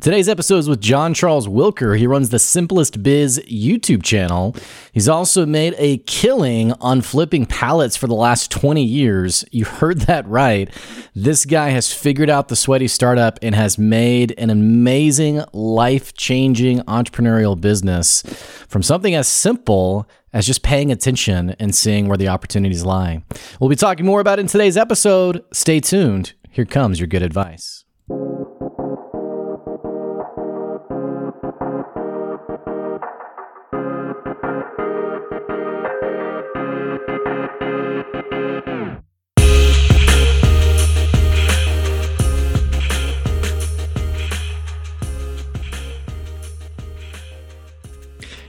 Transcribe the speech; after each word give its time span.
Today's 0.00 0.30
episode 0.30 0.56
is 0.56 0.68
with 0.68 0.80
John 0.80 1.12
Charles 1.12 1.46
Wilker. 1.46 1.98
He 1.98 2.06
runs 2.06 2.30
the 2.30 2.38
Simplest 2.38 3.02
Biz 3.02 3.38
YouTube 3.40 4.02
channel. 4.02 4.56
He's 4.92 5.10
also 5.10 5.44
made 5.44 5.74
a 5.76 5.98
killing 5.98 6.72
on 6.80 7.02
flipping 7.02 7.44
pallets 7.44 7.98
for 7.98 8.06
the 8.06 8.14
last 8.14 8.50
20 8.50 8.82
years. 8.82 9.44
You 9.50 9.66
heard 9.66 10.00
that 10.02 10.26
right. 10.26 10.72
This 11.14 11.44
guy 11.44 11.68
has 11.70 11.92
figured 11.92 12.30
out 12.30 12.48
the 12.48 12.56
sweaty 12.56 12.88
startup 12.88 13.38
and 13.42 13.54
has 13.54 13.76
made 13.76 14.32
an 14.38 14.48
amazing, 14.48 15.42
life 15.52 16.14
changing 16.14 16.78
entrepreneurial 16.80 17.60
business 17.60 18.22
from 18.68 18.82
something 18.82 19.14
as 19.14 19.28
simple 19.28 20.08
as 20.32 20.46
just 20.46 20.62
paying 20.62 20.90
attention 20.90 21.50
and 21.58 21.74
seeing 21.74 22.08
where 22.08 22.16
the 22.16 22.28
opportunities 22.28 22.86
lie. 22.86 23.22
We'll 23.60 23.68
be 23.68 23.76
talking 23.76 24.06
more 24.06 24.20
about 24.20 24.38
it 24.38 24.42
in 24.42 24.46
today's 24.46 24.78
episode. 24.78 25.44
Stay 25.52 25.78
tuned. 25.78 26.32
Here 26.48 26.64
comes 26.64 26.98
your 26.98 27.06
good 27.06 27.22
advice. 27.22 27.79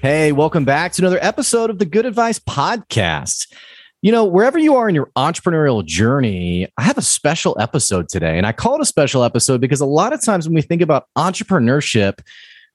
Hey, 0.02 0.32
welcome 0.32 0.66
back 0.66 0.94
to 0.94 1.04
another 1.04 1.20
episode 1.22 1.70
of 1.70 1.78
the 1.78 1.86
Good 1.86 2.08
Advice 2.08 2.40
Podcast. 2.40 3.54
You 4.02 4.12
know, 4.12 4.26
wherever 4.26 4.58
you 4.58 4.76
are 4.76 4.90
in 4.90 4.96
your 4.96 5.12
entrepreneurial 5.16 5.86
journey, 5.86 6.68
I 6.76 6.82
have 6.82 6.98
a 6.98 7.04
special 7.04 7.56
episode 7.60 8.10
today. 8.10 8.36
And 8.36 8.48
I 8.48 8.52
call 8.52 8.74
it 8.74 8.82
a 8.82 8.86
special 8.86 9.24
episode 9.24 9.62
because 9.62 9.80
a 9.80 9.86
lot 9.86 10.12
of 10.12 10.20
times 10.20 10.48
when 10.48 10.56
we 10.56 10.64
think 10.64 10.82
about 10.82 11.06
entrepreneurship, 11.16 12.20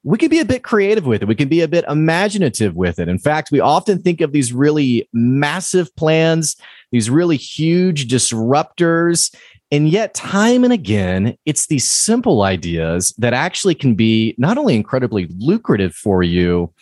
we 0.05 0.19
can 0.19 0.29
be 0.29 0.39
a 0.39 0.45
bit 0.45 0.63
creative 0.63 1.05
with 1.05 1.21
it. 1.21 1.27
We 1.27 1.35
can 1.35 1.49
be 1.49 1.63
a 1.63 1.67
bit 1.67 1.85
imaginative 1.89 2.77
with 2.77 3.01
it. 3.01 3.09
In 3.09 3.19
fact, 3.19 3.51
we 3.51 3.59
often 3.59 4.01
think 4.01 4.21
of 4.21 4.31
these 4.31 4.53
really 4.53 5.09
massive 5.13 5.93
plans, 5.97 6.55
these 6.93 7.11
really 7.11 7.37
huge 7.37 8.07
disruptors. 8.07 9.35
And 9.73 9.89
yet, 9.89 10.15
time 10.15 10.63
and 10.63 10.73
again, 10.73 11.37
it's 11.45 11.67
these 11.67 11.91
simple 11.91 12.43
ideas 12.43 13.13
that 13.19 13.35
actually 13.35 13.75
can 13.75 13.97
be 13.97 14.37
not 14.39 14.59
only 14.59 14.77
incredibly 14.77 15.27
lucrative 15.41 15.93
for 15.93 16.23
you, 16.23 16.73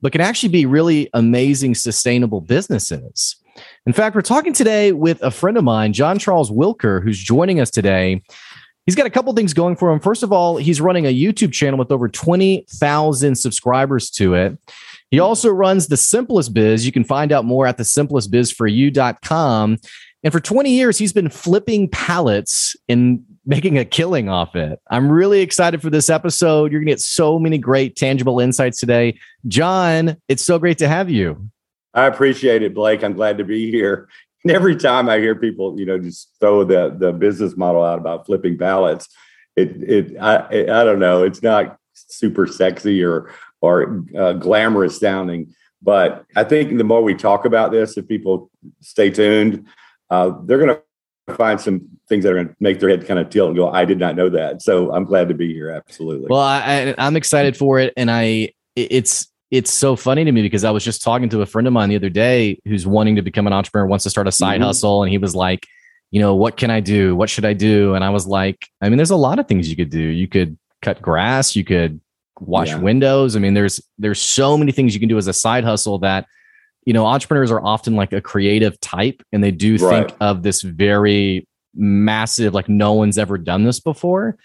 but 0.00 0.12
can 0.12 0.20
actually 0.20 0.50
be 0.50 0.66
really 0.66 1.08
amazing, 1.14 1.74
sustainable 1.74 2.40
businesses. 2.40 3.36
In 3.86 3.92
fact, 3.92 4.14
we're 4.14 4.22
talking 4.22 4.52
today 4.52 4.92
with 4.92 5.22
a 5.22 5.30
friend 5.30 5.56
of 5.56 5.64
mine, 5.64 5.92
John 5.92 6.18
Charles 6.18 6.50
Wilker, 6.50 7.02
who's 7.02 7.18
joining 7.18 7.60
us 7.60 7.70
today. 7.70 8.22
He's 8.86 8.94
got 8.94 9.06
a 9.06 9.10
couple 9.10 9.32
things 9.32 9.54
going 9.54 9.76
for 9.76 9.90
him. 9.90 10.00
First 10.00 10.22
of 10.22 10.32
all, 10.32 10.58
he's 10.58 10.80
running 10.80 11.06
a 11.06 11.14
YouTube 11.14 11.52
channel 11.52 11.78
with 11.78 11.90
over 11.90 12.08
20,000 12.08 13.34
subscribers 13.34 14.10
to 14.10 14.34
it. 14.34 14.58
He 15.10 15.20
also 15.20 15.48
runs 15.48 15.88
The 15.88 15.96
Simplest 15.96 16.52
Biz. 16.52 16.84
You 16.84 16.92
can 16.92 17.04
find 17.04 17.32
out 17.32 17.44
more 17.44 17.66
at 17.66 17.78
thesimplestbizforyou.com. 17.78 19.78
And 20.22 20.32
for 20.32 20.40
20 20.40 20.70
years, 20.70 20.98
he's 20.98 21.12
been 21.12 21.30
flipping 21.30 21.88
pallets 21.88 22.76
and 22.88 23.22
making 23.46 23.78
a 23.78 23.84
killing 23.84 24.28
off 24.28 24.56
it. 24.56 24.80
I'm 24.90 25.10
really 25.10 25.40
excited 25.40 25.82
for 25.82 25.90
this 25.90 26.08
episode. 26.08 26.72
You're 26.72 26.80
going 26.80 26.86
to 26.86 26.92
get 26.92 27.00
so 27.00 27.38
many 27.38 27.58
great 27.58 27.96
tangible 27.96 28.40
insights 28.40 28.80
today. 28.80 29.18
John, 29.46 30.16
it's 30.28 30.42
so 30.42 30.58
great 30.58 30.78
to 30.78 30.88
have 30.88 31.10
you. 31.10 31.50
I 31.92 32.06
appreciate 32.06 32.62
it, 32.62 32.74
Blake. 32.74 33.04
I'm 33.04 33.12
glad 33.12 33.38
to 33.38 33.44
be 33.44 33.70
here. 33.70 34.08
And 34.42 34.52
every 34.52 34.76
time 34.76 35.08
I 35.08 35.18
hear 35.18 35.34
people, 35.34 35.78
you 35.78 35.86
know, 35.86 35.98
just 35.98 36.30
throw 36.38 36.64
the 36.64 36.94
the 36.98 37.12
business 37.12 37.56
model 37.56 37.82
out 37.82 37.98
about 37.98 38.26
flipping 38.26 38.58
pallets, 38.58 39.08
it 39.56 39.70
it 39.82 40.16
I 40.20 40.46
I 40.48 40.84
don't 40.84 40.98
know, 40.98 41.22
it's 41.22 41.42
not 41.42 41.78
super 41.94 42.46
sexy 42.46 43.02
or 43.02 43.32
or 43.62 44.04
uh, 44.18 44.34
glamorous 44.34 44.98
sounding. 44.98 45.54
But 45.80 46.26
I 46.34 46.44
think 46.44 46.76
the 46.76 46.84
more 46.84 47.02
we 47.02 47.14
talk 47.14 47.44
about 47.44 47.70
this, 47.70 47.96
if 47.96 48.08
people 48.08 48.50
stay 48.80 49.10
tuned, 49.10 49.66
uh, 50.10 50.32
they're 50.44 50.58
going 50.58 50.74
to 50.74 50.82
find 51.36 51.60
some 51.60 51.88
things 52.08 52.24
that 52.24 52.32
are 52.32 52.34
going 52.34 52.48
to 52.48 52.54
make 52.60 52.80
their 52.80 52.90
head 52.90 53.06
kind 53.06 53.18
of 53.18 53.30
tilt 53.30 53.48
and 53.48 53.56
go, 53.56 53.70
I 53.70 53.84
did 53.84 53.98
not 53.98 54.16
know 54.16 54.28
that. 54.30 54.62
So 54.62 54.92
I'm 54.92 55.04
glad 55.04 55.28
to 55.28 55.34
be 55.34 55.52
here. 55.52 55.70
Absolutely. 55.70 56.26
Well, 56.28 56.40
I, 56.40 56.94
I'm 56.98 57.16
excited 57.16 57.56
for 57.56 57.78
it. 57.78 57.92
And 57.96 58.10
I, 58.10 58.50
it's, 58.76 59.28
it's 59.50 59.72
so 59.72 59.96
funny 59.96 60.24
to 60.24 60.32
me 60.32 60.42
because 60.42 60.64
I 60.64 60.70
was 60.70 60.84
just 60.84 61.02
talking 61.02 61.28
to 61.30 61.40
a 61.42 61.46
friend 61.46 61.66
of 61.66 61.72
mine 61.72 61.88
the 61.88 61.96
other 61.96 62.10
day 62.10 62.60
who's 62.64 62.86
wanting 62.86 63.16
to 63.16 63.22
become 63.22 63.46
an 63.46 63.52
entrepreneur, 63.52 63.86
wants 63.86 64.02
to 64.02 64.10
start 64.10 64.28
a 64.28 64.32
side 64.32 64.56
mm-hmm. 64.56 64.64
hustle. 64.64 65.02
And 65.02 65.10
he 65.10 65.18
was 65.18 65.34
like, 65.34 65.66
you 66.10 66.20
know, 66.20 66.34
what 66.34 66.56
can 66.56 66.70
I 66.70 66.80
do? 66.80 67.16
What 67.16 67.30
should 67.30 67.44
I 67.44 67.54
do? 67.54 67.94
And 67.94 68.04
I 68.04 68.10
was 68.10 68.26
like, 68.26 68.68
I 68.80 68.88
mean, 68.88 68.98
there's 68.98 69.10
a 69.10 69.16
lot 69.16 69.38
of 69.38 69.48
things 69.48 69.70
you 69.70 69.76
could 69.76 69.90
do. 69.90 70.00
You 70.00 70.28
could 70.28 70.58
cut 70.82 71.00
grass, 71.00 71.56
you 71.56 71.64
could 71.64 72.00
wash 72.40 72.68
yeah. 72.68 72.78
windows. 72.78 73.36
I 73.36 73.38
mean, 73.38 73.54
there's 73.54 73.80
there's 73.98 74.20
so 74.20 74.56
many 74.56 74.72
things 74.72 74.92
you 74.94 75.00
can 75.00 75.08
do 75.08 75.18
as 75.18 75.26
a 75.26 75.32
side 75.32 75.64
hustle 75.64 75.98
that 76.00 76.26
you 76.84 76.92
know, 76.92 77.06
entrepreneurs 77.06 77.50
are 77.50 77.64
often 77.64 77.96
like 77.96 78.12
a 78.12 78.20
creative 78.20 78.78
type 78.80 79.22
and 79.32 79.42
they 79.42 79.50
do 79.50 79.76
right. 79.76 80.08
think 80.08 80.18
of 80.20 80.42
this 80.42 80.62
very 80.62 81.46
massive, 81.74 82.54
like 82.54 82.68
no 82.68 82.92
one's 82.92 83.18
ever 83.18 83.38
done 83.38 83.64
this 83.64 83.80
before. 83.80 84.36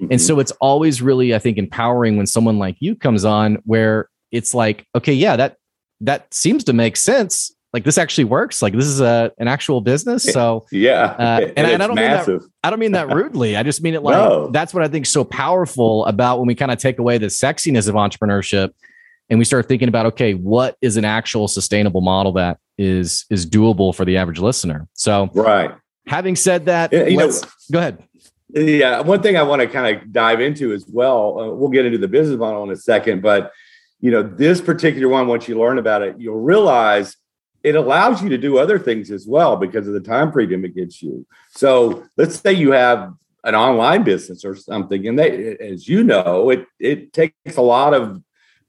Mm-hmm. 0.00 0.12
And 0.12 0.20
so 0.20 0.38
it's 0.38 0.52
always 0.52 1.00
really, 1.00 1.34
I 1.34 1.38
think, 1.38 1.58
empowering 1.58 2.16
when 2.16 2.26
someone 2.26 2.58
like 2.58 2.76
you 2.80 2.96
comes 2.96 3.24
on 3.24 3.58
where 3.64 4.10
it's 4.30 4.54
like, 4.54 4.86
okay, 4.94 5.12
yeah, 5.12 5.36
that 5.36 5.56
that 6.02 6.32
seems 6.32 6.64
to 6.64 6.72
make 6.72 6.96
sense. 6.96 7.52
Like 7.72 7.84
this 7.84 7.98
actually 7.98 8.24
works. 8.24 8.62
Like 8.62 8.74
this 8.74 8.86
is 8.86 9.00
a 9.00 9.32
an 9.38 9.48
actual 9.48 9.80
business. 9.80 10.22
So 10.22 10.66
yeah, 10.70 11.14
uh, 11.18 11.40
and, 11.42 11.52
and, 11.56 11.66
and 11.66 11.82
I 11.82 11.86
don't 11.86 11.96
massive. 11.96 12.28
mean 12.28 12.38
that. 12.38 12.48
I 12.64 12.70
don't 12.70 12.78
mean 12.78 12.92
that 12.92 13.08
rudely. 13.14 13.56
I 13.56 13.62
just 13.62 13.82
mean 13.82 13.94
it 13.94 14.02
like 14.02 14.16
no. 14.16 14.48
that's 14.48 14.74
what 14.74 14.82
I 14.82 14.88
think 14.88 15.06
so 15.06 15.24
powerful 15.24 16.04
about 16.06 16.38
when 16.38 16.46
we 16.46 16.54
kind 16.54 16.70
of 16.70 16.78
take 16.78 16.98
away 16.98 17.18
the 17.18 17.26
sexiness 17.26 17.88
of 17.88 17.94
entrepreneurship 17.94 18.70
and 19.28 19.38
we 19.38 19.44
start 19.44 19.68
thinking 19.68 19.88
about 19.88 20.06
okay 20.06 20.34
what 20.34 20.76
is 20.80 20.96
an 20.96 21.04
actual 21.04 21.48
sustainable 21.48 22.00
model 22.00 22.32
that 22.32 22.58
is 22.78 23.24
is 23.30 23.46
doable 23.46 23.94
for 23.94 24.04
the 24.04 24.16
average 24.16 24.38
listener? 24.38 24.88
So 24.94 25.30
right. 25.34 25.72
having 26.06 26.36
said 26.36 26.66
that 26.66 26.92
you 26.92 27.16
know, 27.16 27.32
go 27.70 27.78
ahead. 27.78 28.02
yeah 28.50 29.00
one 29.00 29.22
thing 29.22 29.36
i 29.36 29.42
want 29.42 29.60
to 29.60 29.66
kind 29.66 29.96
of 29.96 30.12
dive 30.12 30.40
into 30.40 30.72
as 30.72 30.86
well 30.88 31.40
uh, 31.40 31.52
we'll 31.52 31.68
get 31.68 31.84
into 31.84 31.98
the 31.98 32.08
business 32.08 32.38
model 32.38 32.62
in 32.62 32.70
a 32.70 32.76
second 32.76 33.20
but 33.20 33.50
you 34.00 34.10
know 34.10 34.22
this 34.22 34.60
particular 34.60 35.08
one 35.08 35.26
once 35.26 35.48
you 35.48 35.58
learn 35.58 35.78
about 35.78 36.02
it 36.02 36.14
you'll 36.18 36.40
realize 36.40 37.16
it 37.66 37.74
allows 37.74 38.22
you 38.22 38.28
to 38.28 38.38
do 38.38 38.58
other 38.58 38.78
things 38.78 39.10
as 39.10 39.26
well 39.26 39.56
because 39.56 39.88
of 39.88 39.92
the 39.92 40.00
time 40.00 40.30
freedom 40.30 40.64
it 40.64 40.72
gives 40.72 41.02
you. 41.02 41.26
So 41.50 42.06
let's 42.16 42.38
say 42.38 42.52
you 42.52 42.70
have 42.70 43.12
an 43.42 43.56
online 43.56 44.04
business 44.04 44.44
or 44.44 44.54
something 44.54 45.08
and 45.08 45.18
they 45.18 45.56
as 45.56 45.88
you 45.88 46.04
know 46.04 46.50
it 46.50 46.66
it 46.78 47.12
takes 47.12 47.56
a 47.56 47.60
lot 47.60 47.92
of 47.92 48.22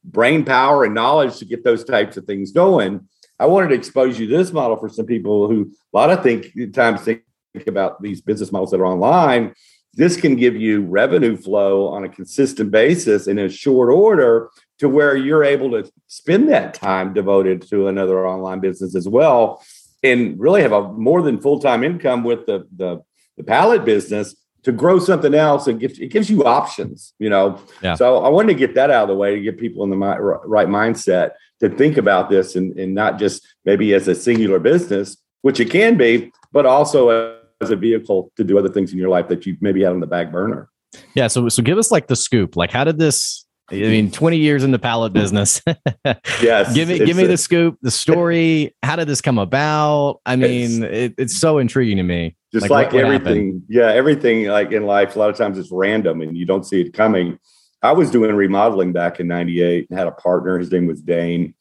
brain 0.03 0.45
power 0.45 0.83
and 0.83 0.93
knowledge 0.93 1.37
to 1.37 1.45
get 1.45 1.63
those 1.63 1.83
types 1.83 2.17
of 2.17 2.25
things 2.25 2.51
going. 2.51 3.07
I 3.39 3.45
wanted 3.45 3.69
to 3.69 3.75
expose 3.75 4.19
you 4.19 4.27
this 4.27 4.51
model 4.51 4.77
for 4.77 4.89
some 4.89 5.05
people 5.05 5.47
who 5.47 5.71
a 5.93 5.97
lot 5.97 6.09
of 6.09 6.23
think 6.23 6.53
times 6.73 7.01
think 7.01 7.23
about 7.67 8.01
these 8.01 8.21
business 8.21 8.51
models 8.51 8.71
that 8.71 8.79
are 8.79 8.85
online. 8.85 9.53
This 9.93 10.15
can 10.19 10.35
give 10.35 10.55
you 10.55 10.83
revenue 10.83 11.35
flow 11.35 11.87
on 11.87 12.03
a 12.03 12.09
consistent 12.09 12.71
basis 12.71 13.27
in 13.27 13.39
a 13.39 13.49
short 13.49 13.91
order 13.91 14.49
to 14.79 14.89
where 14.89 15.15
you're 15.15 15.43
able 15.43 15.71
to 15.71 15.91
spend 16.07 16.49
that 16.49 16.73
time 16.73 17.13
devoted 17.13 17.63
to 17.69 17.87
another 17.87 18.27
online 18.27 18.59
business 18.59 18.95
as 18.95 19.07
well 19.07 19.63
and 20.03 20.39
really 20.39 20.61
have 20.61 20.71
a 20.71 20.93
more 20.93 21.21
than 21.21 21.41
full-time 21.41 21.83
income 21.83 22.23
with 22.23 22.45
the 22.45 22.67
the, 22.75 23.01
the 23.37 23.43
pallet 23.43 23.85
business 23.85 24.35
to 24.67 24.73
grow 24.73 24.99
something 24.99 25.33
else 25.33 25.65
and 25.65 25.79
gives 25.79 25.97
it 25.97 26.07
gives 26.07 26.29
you 26.29 26.43
options 26.43 27.13
you 27.19 27.29
know 27.29 27.57
yeah. 27.81 27.95
so 27.95 28.17
i 28.17 28.27
wanted 28.27 28.49
to 28.49 28.53
get 28.53 28.75
that 28.75 28.91
out 28.91 29.03
of 29.03 29.07
the 29.07 29.15
way 29.15 29.33
to 29.33 29.41
get 29.41 29.57
people 29.57 29.81
in 29.81 29.89
the 29.89 29.95
right 29.95 30.67
mindset 30.67 31.31
to 31.61 31.69
think 31.69 31.95
about 31.95 32.29
this 32.29 32.57
and, 32.57 32.77
and 32.77 32.93
not 32.93 33.17
just 33.17 33.47
maybe 33.63 33.93
as 33.93 34.09
a 34.09 34.13
singular 34.13 34.59
business 34.59 35.15
which 35.41 35.61
it 35.61 35.71
can 35.71 35.95
be 35.95 36.29
but 36.51 36.65
also 36.65 37.37
as 37.61 37.69
a 37.69 37.77
vehicle 37.77 38.29
to 38.35 38.43
do 38.43 38.59
other 38.59 38.67
things 38.67 38.91
in 38.91 38.97
your 38.97 39.07
life 39.07 39.29
that 39.29 39.45
you 39.45 39.55
maybe 39.61 39.81
had 39.83 39.93
on 39.93 40.01
the 40.01 40.05
back 40.05 40.33
burner 40.33 40.67
yeah 41.15 41.27
so 41.27 41.47
so 41.47 41.63
give 41.63 41.77
us 41.77 41.89
like 41.89 42.07
the 42.07 42.15
scoop 42.17 42.57
like 42.57 42.69
how 42.69 42.83
did 42.83 42.99
this 42.99 43.45
I 43.69 43.75
mean, 43.75 44.11
20 44.11 44.37
years 44.37 44.63
in 44.63 44.71
the 44.71 44.79
pallet 44.79 45.11
business. 45.11 45.61
yes. 46.41 46.73
give 46.73 46.87
me, 46.87 46.99
give 46.99 47.17
me 47.17 47.25
the 47.25 47.35
scoop, 47.35 47.77
the 47.81 47.91
story. 47.91 48.73
How 48.81 48.95
did 48.95 49.09
this 49.09 49.19
come 49.19 49.37
about? 49.37 50.21
I 50.25 50.37
mean, 50.37 50.83
it's, 50.83 50.95
it, 50.95 51.13
it's 51.17 51.37
so 51.37 51.57
intriguing 51.57 51.97
to 51.97 52.03
me 52.03 52.36
just 52.53 52.69
like, 52.69 52.71
like 52.71 52.93
what, 52.93 53.03
what 53.03 53.13
everything 53.13 53.45
happened? 53.45 53.63
yeah 53.69 53.91
everything 53.91 54.45
like 54.47 54.71
in 54.71 54.85
life 54.85 55.15
a 55.15 55.19
lot 55.19 55.29
of 55.29 55.35
times 55.35 55.57
it's 55.57 55.71
random 55.71 56.21
and 56.21 56.37
you 56.37 56.45
don't 56.45 56.65
see 56.65 56.81
it 56.81 56.93
coming 56.93 57.37
I 57.81 57.91
was 57.91 58.09
doing 58.09 58.35
remodeling 58.35 58.91
back 58.91 59.19
in 59.19 59.27
98 59.27 59.89
and 59.89 59.97
had 59.97 60.07
a 60.07 60.11
partner. 60.11 60.57
His 60.57 60.71
name 60.71 60.87
was 60.87 61.01
Dane. 61.01 61.53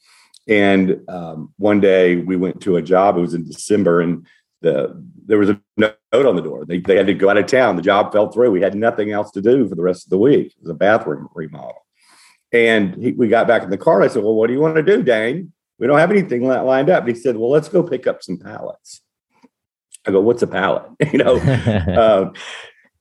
And 0.49 1.01
um, 1.09 1.53
one 1.59 1.81
day 1.81 2.17
we 2.17 2.37
went 2.37 2.61
to 2.63 2.77
a 2.77 2.83
job. 2.83 3.17
It 3.17 3.21
was 3.21 3.35
in 3.35 3.45
December, 3.45 4.01
and 4.01 4.27
the 4.61 5.05
there 5.27 5.39
was 5.39 5.51
a 5.51 5.61
note 5.77 5.97
on 6.15 6.37
the 6.37 6.43
door. 6.43 6.65
They, 6.65 6.79
they 6.79 6.97
had 6.97 7.09
to 7.09 7.15
go 7.15 7.29
out 7.29 7.37
of 7.37 7.47
town. 7.47 7.75
The 7.75 7.83
job 7.83 8.13
fell 8.13 8.31
through. 8.31 8.53
We 8.53 8.61
had 8.61 8.77
nothing 8.77 9.11
else 9.11 9.33
to 9.33 9.43
do 9.43 9.69
for 9.69 9.75
the 9.75 9.83
rest 9.83 10.07
of 10.07 10.11
the 10.11 10.19
week. 10.19 10.47
It 10.47 10.63
was 10.63 10.71
a 10.71 10.75
bathroom 10.75 11.29
remodel. 11.35 11.85
And 12.53 12.95
he, 12.95 13.11
we 13.11 13.27
got 13.27 13.49
back 13.49 13.65
in 13.65 13.71
the 13.71 13.77
car. 13.77 14.03
I 14.03 14.07
said, 14.07 14.23
Well, 14.23 14.35
what 14.35 14.47
do 14.47 14.53
you 14.53 14.61
want 14.61 14.77
to 14.77 14.83
do, 14.85 15.03
Dane? 15.03 15.53
We 15.81 15.89
don't 15.89 15.99
have 15.99 16.13
anything 16.13 16.47
lined 16.47 16.91
up. 16.91 17.05
And 17.05 17.15
he 17.15 17.21
said, 17.21 17.37
Well, 17.37 17.51
let's 17.51 17.69
go 17.69 17.83
pick 17.83 18.07
up 18.07 18.23
some 18.23 18.39
pallets. 18.39 19.03
I 20.07 20.11
go, 20.11 20.21
What's 20.21 20.43
a 20.43 20.47
pallet? 20.47 20.85
you 21.13 21.19
know? 21.19 21.41
um, 22.27 22.33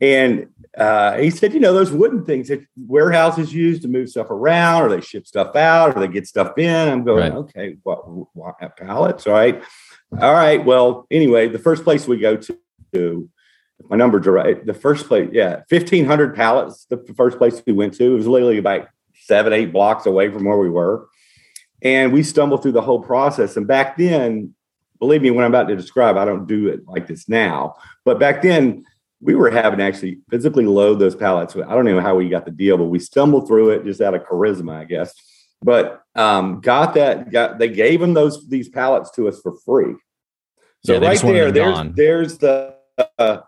and 0.01 0.47
uh, 0.77 1.17
he 1.17 1.29
said, 1.29 1.53
you 1.53 1.59
know, 1.59 1.73
those 1.73 1.91
wooden 1.91 2.25
things 2.25 2.49
that 2.49 2.61
warehouses 2.75 3.53
use 3.53 3.79
to 3.79 3.87
move 3.87 4.09
stuff 4.09 4.29
around, 4.29 4.83
or 4.83 4.89
they 4.89 5.01
ship 5.01 5.25
stuff 5.25 5.55
out, 5.55 5.95
or 5.95 6.01
they 6.01 6.07
get 6.07 6.27
stuff 6.27 6.57
in. 6.57 6.89
I'm 6.89 7.03
going, 7.03 7.31
right. 7.31 7.31
okay, 7.31 7.77
what, 7.83 7.99
what 8.35 8.77
pallets? 8.77 9.25
All 9.25 9.33
right. 9.33 9.63
All 10.19 10.33
right. 10.33 10.63
Well, 10.63 11.07
anyway, 11.09 11.47
the 11.47 11.59
first 11.59 11.83
place 11.83 12.07
we 12.07 12.17
go 12.17 12.37
to, 12.93 13.29
my 13.89 13.95
numbers 13.95 14.27
are 14.27 14.31
right. 14.31 14.65
The 14.65 14.73
first 14.73 15.07
place, 15.07 15.29
yeah, 15.31 15.61
1,500 15.69 16.35
pallets. 16.35 16.85
The 16.89 16.97
first 17.15 17.37
place 17.37 17.61
we 17.65 17.73
went 17.73 17.93
to, 17.95 18.05
it 18.05 18.15
was 18.15 18.27
literally 18.27 18.57
about 18.57 18.89
seven, 19.13 19.53
eight 19.53 19.71
blocks 19.71 20.05
away 20.05 20.29
from 20.29 20.45
where 20.45 20.57
we 20.57 20.69
were. 20.69 21.07
And 21.81 22.11
we 22.11 22.23
stumbled 22.23 22.61
through 22.61 22.71
the 22.73 22.81
whole 22.81 23.01
process. 23.01 23.57
And 23.57 23.67
back 23.67 23.97
then, 23.97 24.55
believe 24.99 25.21
me, 25.21 25.31
when 25.31 25.45
I'm 25.45 25.51
about 25.51 25.67
to 25.67 25.75
describe, 25.75 26.17
I 26.17 26.25
don't 26.25 26.47
do 26.47 26.67
it 26.67 26.87
like 26.87 27.07
this 27.07 27.27
now. 27.29 27.75
But 28.03 28.19
back 28.19 28.41
then, 28.41 28.85
we 29.21 29.35
were 29.35 29.49
having 29.49 29.79
to 29.79 29.85
actually 29.85 30.19
physically 30.29 30.65
load 30.65 30.99
those 30.99 31.15
pallets. 31.15 31.55
I 31.55 31.73
don't 31.73 31.85
know 31.85 31.99
how 31.99 32.15
we 32.15 32.29
got 32.29 32.45
the 32.45 32.51
deal, 32.51 32.77
but 32.77 32.85
we 32.85 32.99
stumbled 32.99 33.47
through 33.47 33.71
it 33.71 33.85
just 33.85 34.01
out 34.01 34.13
of 34.13 34.23
charisma, 34.23 34.75
I 34.75 34.83
guess. 34.85 35.13
But 35.61 36.03
um, 36.15 36.61
got 36.61 36.93
that. 36.93 37.31
Got 37.31 37.57
they 37.57 37.69
gave 37.69 37.99
them 37.99 38.13
those 38.13 38.47
these 38.47 38.69
pallets 38.69 39.09
to 39.11 39.27
us 39.27 39.39
for 39.41 39.55
free. 39.65 39.95
So 40.85 40.93
yeah, 40.93 41.07
right 41.07 41.19
there, 41.21 41.51
there's 41.51 41.75
gone. 41.75 41.93
there's 41.95 42.37
the. 42.37 42.75
Uh, 43.17 43.39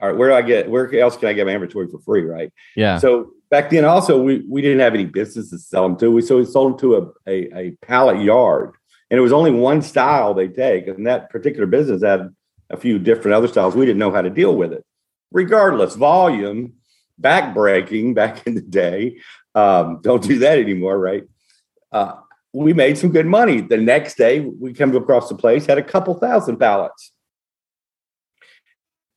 all 0.00 0.08
right, 0.08 0.16
where 0.16 0.30
do 0.30 0.34
I 0.34 0.42
get? 0.42 0.68
Where 0.68 0.92
else 0.98 1.16
can 1.16 1.28
I 1.28 1.32
get 1.34 1.46
my 1.46 1.52
inventory 1.52 1.86
for 1.88 2.00
free? 2.00 2.22
Right. 2.22 2.50
Yeah. 2.74 2.98
So 2.98 3.32
back 3.50 3.70
then, 3.70 3.84
also 3.84 4.20
we 4.20 4.42
we 4.48 4.62
didn't 4.62 4.80
have 4.80 4.94
any 4.94 5.04
business 5.04 5.50
to 5.50 5.58
sell 5.58 5.82
them 5.82 5.96
to. 5.98 6.10
We 6.10 6.22
so 6.22 6.38
we 6.38 6.44
sold 6.44 6.72
them 6.72 6.78
to 6.80 6.96
a 6.96 7.30
a, 7.30 7.58
a 7.58 7.70
pallet 7.82 8.22
yard, 8.22 8.72
and 9.10 9.18
it 9.18 9.22
was 9.22 9.32
only 9.32 9.50
one 9.50 9.82
style 9.82 10.34
they 10.34 10.48
take, 10.48 10.86
and 10.86 11.06
that 11.06 11.30
particular 11.30 11.66
business 11.66 12.02
had 12.02 12.34
a 12.70 12.76
few 12.76 12.98
different 12.98 13.34
other 13.34 13.48
styles. 13.48 13.74
We 13.74 13.86
didn't 13.86 13.98
know 13.98 14.12
how 14.12 14.22
to 14.22 14.30
deal 14.30 14.54
with 14.54 14.72
it 14.72 14.84
regardless, 15.32 15.94
volume, 15.94 16.74
backbreaking 17.20 18.14
back 18.14 18.46
in 18.46 18.54
the 18.54 18.60
day. 18.60 19.18
Um, 19.54 20.00
don't 20.02 20.22
do 20.22 20.38
that 20.40 20.58
anymore, 20.58 20.98
right? 20.98 21.24
Uh, 21.92 22.14
we 22.52 22.72
made 22.72 22.98
some 22.98 23.10
good 23.10 23.26
money. 23.26 23.60
The 23.60 23.76
next 23.76 24.16
day, 24.16 24.40
we 24.40 24.72
come 24.72 24.94
across 24.96 25.28
the 25.28 25.36
place, 25.36 25.66
had 25.66 25.78
a 25.78 25.82
couple 25.82 26.14
thousand 26.14 26.56
pallets. 26.58 27.12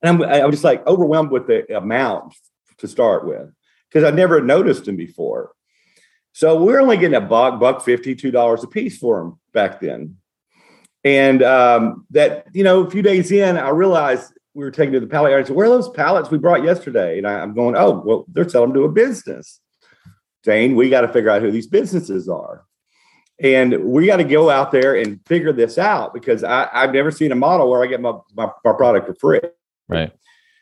And 0.02 0.24
I'm, 0.24 0.30
I 0.30 0.46
was 0.46 0.56
just 0.56 0.64
like 0.64 0.86
overwhelmed 0.86 1.32
with 1.32 1.48
the 1.48 1.76
amount 1.76 2.36
to 2.80 2.88
start 2.88 3.26
with 3.26 3.50
because 3.90 4.04
I 4.04 4.14
never 4.14 4.42
noticed 4.42 4.86
them 4.86 4.98
before. 4.98 5.52
So 6.34 6.58
we 6.58 6.66
we're 6.66 6.82
only 6.82 6.98
getting 6.98 7.16
a 7.16 7.22
buck, 7.22 7.60
buck 7.60 7.84
fifty, 7.84 8.16
two 8.16 8.32
dollars 8.32 8.64
a 8.64 8.68
piece 8.68 8.98
for 8.98 9.20
them 9.20 9.40
back 9.54 9.80
then. 9.80 10.18
And 11.04 11.44
um, 11.44 12.06
that, 12.12 12.48
you 12.54 12.64
know, 12.64 12.84
a 12.84 12.90
few 12.90 13.02
days 13.02 13.32
in, 13.32 13.58
I 13.58 13.70
realized 13.70 14.34
we 14.54 14.64
were 14.64 14.72
taking 14.72 14.94
to 14.94 15.00
the 15.00 15.08
pallet 15.08 15.32
yard. 15.32 15.44
I 15.44 15.48
said, 15.48 15.56
"Where 15.56 15.68
are 15.68 15.70
those 15.70 15.90
pallets 15.90 16.32
we 16.32 16.38
brought 16.38 16.64
yesterday?" 16.64 17.18
And 17.18 17.28
I, 17.28 17.42
am 17.42 17.54
going, 17.54 17.76
"Oh, 17.78 18.02
well, 18.04 18.26
they're 18.30 18.48
selling 18.50 18.70
them 18.70 18.82
to 18.82 18.86
a 18.86 18.92
business." 18.92 19.60
Dane, 20.44 20.76
we 20.76 20.90
got 20.90 21.02
to 21.02 21.08
figure 21.08 21.30
out 21.30 21.42
who 21.42 21.52
these 21.52 21.68
businesses 21.68 22.28
are, 22.28 22.66
and 23.40 23.84
we 23.84 24.08
got 24.08 24.18
to 24.18 24.24
go 24.24 24.50
out 24.50 24.72
there 24.72 24.96
and 24.96 25.20
figure 25.26 25.54
this 25.54 25.78
out 25.78 26.14
because 26.14 26.44
I, 26.44 26.68
have 26.72 26.94
never 26.94 27.12
seen 27.12 27.32
a 27.32 27.36
model 27.36 27.70
where 27.70 27.84
I 27.84 27.88
get 27.88 28.02
my, 28.02 28.14
my, 28.34 28.50
my 28.64 28.74
product 28.74 29.08
for 29.08 29.16
free. 29.16 29.42
Right. 29.88 30.12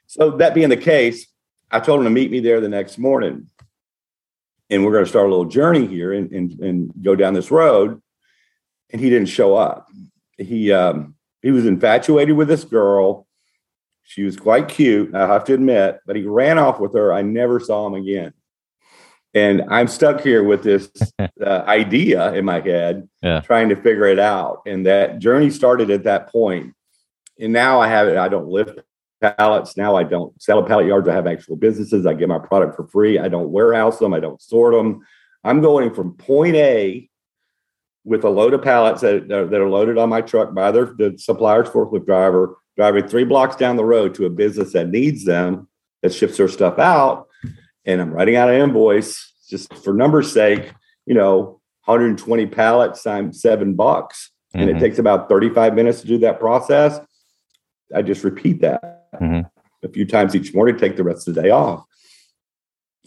So 0.08 0.32
that 0.38 0.54
being 0.54 0.70
the 0.70 0.78
case, 0.78 1.28
I 1.72 1.80
told 1.80 2.00
him 2.00 2.06
to 2.06 2.12
meet 2.12 2.32
me 2.32 2.40
there 2.42 2.60
the 2.60 2.70
next 2.70 2.98
morning, 2.98 3.48
and 4.72 4.84
we're 4.84 4.92
going 4.92 5.06
to 5.06 5.10
start 5.10 5.28
a 5.28 5.30
little 5.30 5.46
journey 5.46 5.86
here 5.86 6.14
and 6.14 6.32
and, 6.32 6.60
and 6.60 6.94
go 7.02 7.16
down 7.16 7.36
this 7.36 7.52
road. 7.52 8.02
And 8.92 9.00
he 9.00 9.10
didn't 9.10 9.30
show 9.30 9.56
up. 9.56 9.88
He 10.38 10.72
um, 10.72 11.16
he 11.44 11.52
was 11.52 11.66
infatuated 11.66 12.36
with 12.36 12.48
this 12.48 12.64
girl 12.64 13.28
she 14.04 14.24
was 14.24 14.36
quite 14.36 14.68
cute, 14.68 15.16
I 15.16 15.26
have 15.28 15.46
to 15.46 15.54
admit, 15.54 16.00
but 16.06 16.18
he 16.18 16.24
ran 16.24 16.58
off 16.58 16.82
with 16.82 16.94
her. 16.96 17.14
I 17.14 17.22
never 17.22 17.62
saw 17.62 17.88
him 17.88 17.94
again. 17.94 18.34
And 19.34 19.64
I'm 19.70 19.88
stuck 19.88 20.20
here 20.20 20.44
with 20.44 20.64
this 20.64 20.92
uh, 21.20 21.64
idea 21.66 22.34
in 22.34 22.44
my 22.44 22.60
head, 22.60 23.08
yeah. 23.22 23.40
trying 23.40 23.70
to 23.70 23.78
figure 23.78 24.08
it 24.08 24.20
out. 24.20 24.64
And 24.66 24.86
that 24.86 25.20
journey 25.20 25.50
started 25.50 25.90
at 25.90 26.04
that 26.04 26.30
point. 26.30 26.74
And 27.40 27.54
now 27.54 27.80
I 27.80 27.88
have 27.88 28.10
it. 28.10 28.18
I 28.18 28.28
don't 28.28 28.50
lift 28.50 28.80
pallets. 29.22 29.78
Now 29.78 29.96
I 29.96 30.04
don't 30.04 30.40
sell 30.42 30.60
a 30.60 30.66
pallet 30.66 30.88
yards. 30.88 31.08
I 31.08 31.14
have 31.14 31.28
actual 31.28 31.56
businesses. 31.56 32.06
I 32.06 32.14
get 32.14 32.28
my 32.28 32.40
product 32.40 32.76
for 32.76 32.88
free. 32.88 33.20
I 33.20 33.30
don't 33.30 33.52
warehouse 33.52 34.00
them. 34.00 34.14
I 34.14 34.20
don't 34.20 34.42
sort 34.42 34.74
them. 34.74 35.06
I'm 35.44 35.62
going 35.62 35.94
from 35.94 36.14
point 36.14 36.56
A 36.56 37.10
with 38.04 38.24
a 38.24 38.30
load 38.30 38.54
of 38.54 38.64
pallets 38.64 39.02
that, 39.02 39.28
that 39.28 39.54
are 39.54 39.70
loaded 39.70 39.98
on 39.98 40.10
my 40.10 40.22
truck 40.22 40.54
by 40.54 40.72
their, 40.72 40.86
the 40.86 41.16
supplier's 41.18 41.70
forklift 41.70 42.06
driver 42.06 42.58
driving 42.76 43.08
three 43.08 43.24
blocks 43.24 43.56
down 43.56 43.76
the 43.76 43.86
road 43.86 44.16
to 44.16 44.26
a 44.26 44.30
business 44.30 44.74
that 44.74 44.90
needs 44.90 45.24
them, 45.24 45.68
that 46.02 46.14
ships 46.14 46.38
their 46.38 46.48
stuff 46.48 46.80
out, 46.80 47.28
and 47.86 48.02
I'm 48.02 48.12
writing 48.12 48.36
out 48.36 48.50
an 48.50 48.60
invoice 48.60 49.34
just 49.50 49.74
for 49.84 49.94
numbers' 49.94 50.32
sake, 50.32 50.74
you 51.06 51.14
know, 51.14 51.62
120 51.86 52.46
pallets 52.48 53.04
times 53.04 53.42
seven 53.42 53.76
bucks. 53.76 54.32
Mm-hmm. 54.56 54.62
And 54.62 54.70
it 54.70 54.74
mm-hmm. 54.74 54.84
takes 54.84 55.00
about 55.00 55.30
35 55.30 55.74
minutes 55.76 56.02
to 56.02 56.08
do 56.08 56.18
that 56.20 56.40
process. 56.40 57.00
I 57.94 58.02
just 58.02 58.24
repeat 58.24 58.62
that 58.62 59.01
mm-hmm. 59.20 59.42
a 59.86 59.90
few 59.90 60.06
times 60.06 60.36
each 60.36 60.54
morning, 60.54 60.78
take 60.78 60.96
the 60.96 61.04
rest 61.04 61.28
of 61.28 61.36
the 61.36 61.42
day 61.42 61.50
off. 61.50 61.86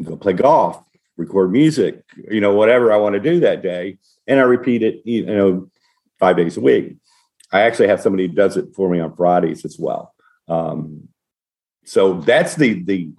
Go 0.03 0.17
play 0.17 0.33
golf, 0.33 0.83
record 1.17 1.53
music, 1.53 2.03
you 2.31 2.41
know, 2.41 2.55
whatever 2.55 2.93
I 2.93 2.97
want 2.97 3.15
to 3.15 3.21
do 3.21 3.41
that 3.41 3.63
day. 3.63 3.99
And 4.27 4.41
I 4.41 4.43
repeat 4.43 4.83
it, 4.83 5.03
you 5.05 5.27
know, 5.27 5.71
five 6.19 6.37
days 6.37 6.57
a 6.57 6.61
week. 6.61 6.97
I 7.53 7.61
actually 7.61 7.89
have 7.89 8.01
somebody 8.01 8.27
who 8.27 8.35
does 8.35 8.57
it 8.57 8.75
for 8.75 8.89
me 8.89 8.99
on 8.99 9.15
Fridays 9.15 9.65
as 9.65 9.79
well. 9.79 10.15
Um, 10.49 11.09
so 11.85 12.15
that's 12.21 12.57
the, 12.57 12.83
the 12.83 13.11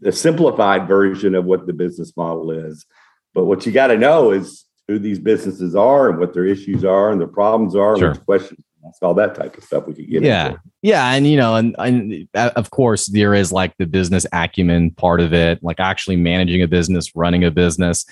the 0.00 0.12
simplified 0.12 0.88
version 0.88 1.34
of 1.34 1.44
what 1.44 1.66
the 1.66 1.72
business 1.72 2.16
model 2.16 2.50
is. 2.50 2.84
But 3.32 3.44
what 3.44 3.66
you 3.66 3.72
got 3.72 3.88
to 3.88 3.98
know 3.98 4.30
is 4.30 4.64
who 4.88 4.98
these 4.98 5.18
businesses 5.18 5.74
are 5.74 6.10
and 6.10 6.18
what 6.18 6.34
their 6.34 6.44
issues 6.44 6.84
are 6.84 7.10
and 7.10 7.20
their 7.20 7.28
problems 7.28 7.74
are 7.74 7.96
sure. 7.96 8.10
and 8.10 8.24
questions. 8.24 8.64
That's 8.84 9.02
all 9.02 9.14
that 9.14 9.34
type 9.34 9.56
of 9.56 9.64
stuff 9.64 9.86
we 9.86 9.94
could 9.94 10.10
get 10.10 10.22
yeah. 10.22 10.46
Into. 10.48 10.60
Yeah. 10.82 11.12
And, 11.12 11.26
you 11.26 11.36
know, 11.36 11.56
and, 11.56 11.74
and 11.78 12.28
uh, 12.34 12.50
of 12.54 12.70
course, 12.70 13.06
there 13.06 13.34
is 13.34 13.50
like 13.50 13.74
the 13.78 13.86
business 13.86 14.26
acumen 14.32 14.90
part 14.90 15.20
of 15.20 15.32
it, 15.32 15.62
like 15.62 15.80
actually 15.80 16.16
managing 16.16 16.62
a 16.62 16.68
business, 16.68 17.16
running 17.16 17.44
a 17.44 17.50
business. 17.50 18.04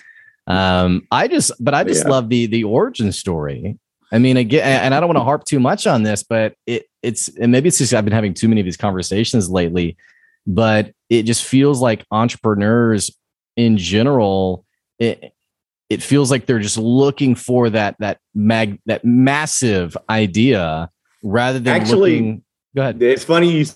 Um, 0.46 1.06
I 1.10 1.28
just, 1.28 1.52
but 1.60 1.74
I 1.74 1.84
just 1.84 2.04
yeah. 2.04 2.10
love 2.10 2.28
the 2.28 2.46
the 2.46 2.64
origin 2.64 3.12
story 3.12 3.78
I 4.12 4.18
mean, 4.18 4.36
again, 4.36 4.62
and 4.62 4.94
I 4.94 5.00
don't 5.00 5.08
want 5.08 5.16
to 5.16 5.24
harp 5.24 5.44
too 5.44 5.58
much 5.58 5.86
on 5.86 6.02
this, 6.02 6.22
but 6.22 6.54
it 6.66 6.84
it's 7.02 7.28
and 7.28 7.50
maybe 7.50 7.68
it's 7.68 7.78
just 7.78 7.94
I've 7.94 8.04
been 8.04 8.12
having 8.12 8.34
too 8.34 8.46
many 8.46 8.60
of 8.60 8.66
these 8.66 8.76
conversations 8.76 9.48
lately, 9.48 9.96
but 10.46 10.92
it 11.08 11.22
just 11.22 11.44
feels 11.44 11.80
like 11.80 12.04
entrepreneurs 12.10 13.10
in 13.56 13.78
general, 13.78 14.66
it 14.98 15.32
it 15.92 16.02
feels 16.02 16.30
like 16.30 16.46
they're 16.46 16.58
just 16.58 16.78
looking 16.78 17.34
for 17.34 17.68
that 17.70 17.96
that 17.98 18.18
mag 18.34 18.80
that 18.86 19.04
massive 19.04 19.96
idea 20.08 20.90
rather 21.22 21.58
than 21.58 21.80
actually. 21.80 22.14
Looking, 22.14 22.44
go 22.74 22.82
ahead. 22.82 23.02
It's 23.02 23.24
funny 23.24 23.50
you 23.50 23.66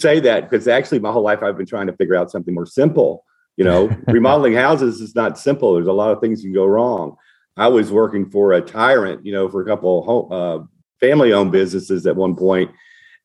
say 0.00 0.18
that 0.20 0.50
because 0.50 0.66
actually 0.66 0.98
my 0.98 1.12
whole 1.12 1.22
life 1.22 1.42
I've 1.42 1.56
been 1.56 1.66
trying 1.66 1.86
to 1.86 1.92
figure 1.92 2.16
out 2.16 2.30
something 2.30 2.52
more 2.52 2.66
simple. 2.66 3.24
You 3.56 3.64
know, 3.64 3.96
remodeling 4.08 4.54
houses 4.54 5.00
is 5.00 5.14
not 5.14 5.38
simple. 5.38 5.74
There's 5.74 5.86
a 5.86 5.92
lot 5.92 6.10
of 6.10 6.20
things 6.20 6.42
can 6.42 6.52
go 6.52 6.66
wrong. 6.66 7.16
I 7.56 7.68
was 7.68 7.92
working 7.92 8.28
for 8.28 8.52
a 8.52 8.60
tyrant, 8.60 9.24
you 9.24 9.32
know, 9.32 9.48
for 9.48 9.62
a 9.62 9.64
couple 9.64 10.28
uh, 10.32 10.66
family 10.98 11.32
owned 11.32 11.52
businesses 11.52 12.04
at 12.04 12.16
one 12.16 12.34
point, 12.34 12.72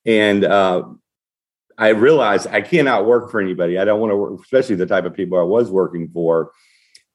and 0.06 0.46
uh, 0.46 0.84
I 1.80 1.90
realized 1.90 2.46
I 2.48 2.62
cannot 2.62 3.08
work 3.08 3.32
for 3.32 3.42
anybody. 3.42 3.80
I 3.80 3.86
don't 3.86 4.00
want 4.00 4.12
to 4.12 4.18
work, 4.18 4.40
especially 4.40 4.76
the 4.76 4.86
type 4.86 5.06
of 5.06 5.16
people 5.16 5.40
I 5.40 5.44
was 5.44 5.72
working 5.72 6.10
for. 6.14 6.52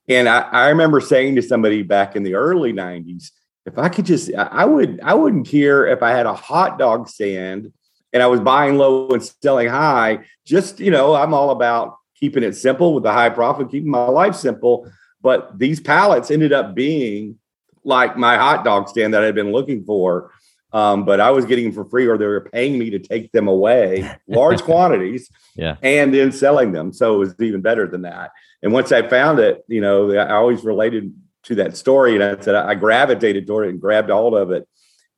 And 0.08 0.28
I, 0.28 0.40
I 0.40 0.68
remember 0.68 1.00
saying 1.00 1.36
to 1.36 1.42
somebody 1.42 1.82
back 1.82 2.16
in 2.16 2.22
the 2.22 2.34
early 2.34 2.72
'90s, 2.72 3.30
if 3.66 3.78
I 3.78 3.88
could 3.88 4.04
just, 4.04 4.32
I 4.34 4.64
would, 4.64 5.00
I 5.02 5.14
wouldn't 5.14 5.46
care 5.46 5.86
if 5.86 6.02
I 6.02 6.10
had 6.10 6.26
a 6.26 6.34
hot 6.34 6.78
dog 6.78 7.08
stand 7.08 7.72
and 8.12 8.22
I 8.22 8.26
was 8.26 8.40
buying 8.40 8.76
low 8.78 9.08
and 9.10 9.22
selling 9.22 9.68
high. 9.68 10.20
Just 10.46 10.80
you 10.80 10.90
know, 10.90 11.14
I'm 11.14 11.34
all 11.34 11.50
about 11.50 11.96
keeping 12.14 12.42
it 12.42 12.54
simple 12.54 12.94
with 12.94 13.04
a 13.04 13.12
high 13.12 13.30
profit, 13.30 13.70
keeping 13.70 13.90
my 13.90 14.06
life 14.06 14.34
simple. 14.34 14.90
But 15.20 15.58
these 15.58 15.80
pallets 15.80 16.30
ended 16.30 16.52
up 16.52 16.74
being 16.74 17.38
like 17.82 18.16
my 18.16 18.36
hot 18.36 18.64
dog 18.64 18.88
stand 18.88 19.12
that 19.14 19.24
I'd 19.24 19.34
been 19.34 19.52
looking 19.52 19.84
for. 19.84 20.30
Um, 20.74 21.04
but 21.04 21.20
I 21.20 21.30
was 21.30 21.44
getting 21.44 21.66
them 21.66 21.72
for 21.72 21.84
free, 21.84 22.08
or 22.08 22.18
they 22.18 22.26
were 22.26 22.50
paying 22.52 22.80
me 22.80 22.90
to 22.90 22.98
take 22.98 23.30
them 23.30 23.46
away, 23.46 24.10
large 24.28 24.60
quantities, 24.60 25.30
yeah, 25.54 25.76
and 25.82 26.12
then 26.12 26.32
selling 26.32 26.72
them. 26.72 26.92
So 26.92 27.14
it 27.14 27.18
was 27.18 27.34
even 27.40 27.60
better 27.60 27.86
than 27.86 28.02
that. 28.02 28.32
And 28.60 28.72
once 28.72 28.90
I 28.90 29.06
found 29.06 29.38
it, 29.38 29.64
you 29.68 29.80
know, 29.80 30.12
I 30.12 30.32
always 30.32 30.64
related 30.64 31.14
to 31.44 31.54
that 31.54 31.76
story, 31.76 32.16
and 32.16 32.24
I 32.24 32.40
said 32.42 32.56
I 32.56 32.74
gravitated 32.74 33.46
toward 33.46 33.66
it 33.66 33.70
and 33.70 33.80
grabbed 33.80 34.10
all 34.10 34.36
of 34.36 34.50
it. 34.50 34.66